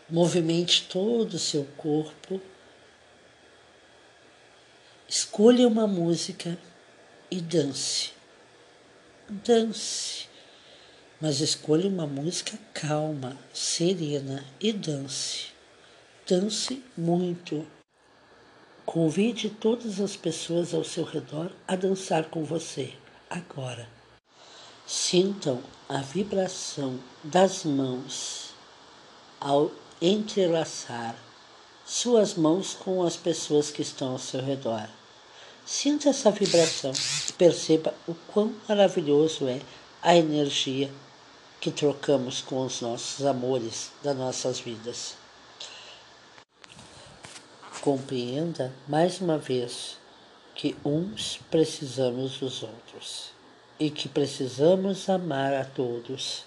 movimente 0.08 0.88
todo 0.88 1.34
o 1.34 1.38
seu 1.38 1.64
corpo, 1.76 2.40
escolha 5.08 5.66
uma 5.66 5.86
música 5.86 6.58
e 7.30 7.40
dance. 7.40 8.12
Dance, 9.28 10.26
mas 11.20 11.40
escolha 11.40 11.88
uma 11.88 12.06
música 12.06 12.58
calma, 12.74 13.38
serena 13.54 14.44
e 14.61 14.72
dance. 14.72 15.50
Dance 16.28 16.82
muito. 16.96 17.64
Convide 18.84 19.50
todas 19.50 20.00
as 20.00 20.16
pessoas 20.16 20.74
ao 20.74 20.82
seu 20.82 21.04
redor 21.04 21.52
a 21.68 21.76
dançar 21.76 22.24
com 22.24 22.42
você, 22.42 22.92
agora. 23.28 23.99
Sintam 24.93 25.62
a 25.88 25.99
vibração 25.99 26.99
das 27.22 27.62
mãos 27.62 28.51
ao 29.38 29.70
entrelaçar 30.03 31.14
suas 31.86 32.34
mãos 32.34 32.74
com 32.74 33.05
as 33.05 33.16
pessoas 33.16 33.70
que 33.70 33.82
estão 33.82 34.11
ao 34.11 34.18
seu 34.18 34.43
redor. 34.43 34.88
Sinta 35.64 36.09
essa 36.09 36.32
vibração 36.32 36.91
e 37.28 37.32
perceba 37.34 37.95
o 38.09 38.16
quão 38.32 38.53
maravilhoso 38.68 39.47
é 39.47 39.61
a 40.03 40.16
energia 40.16 40.91
que 41.61 41.70
trocamos 41.70 42.43
com 42.43 42.66
os 42.66 42.80
nossos 42.80 43.24
amores 43.24 43.93
das 44.03 44.16
nossas 44.16 44.59
vidas. 44.59 45.14
Compreenda 47.80 48.74
mais 48.88 49.20
uma 49.20 49.38
vez 49.38 49.99
que 50.53 50.76
uns 50.84 51.38
precisamos 51.49 52.38
dos 52.38 52.64
outros 52.64 53.39
e 53.81 53.89
que 53.91 54.09
precisamos 54.09 55.09
amar 55.09 55.55
a 55.55 55.64
todos 55.64 56.45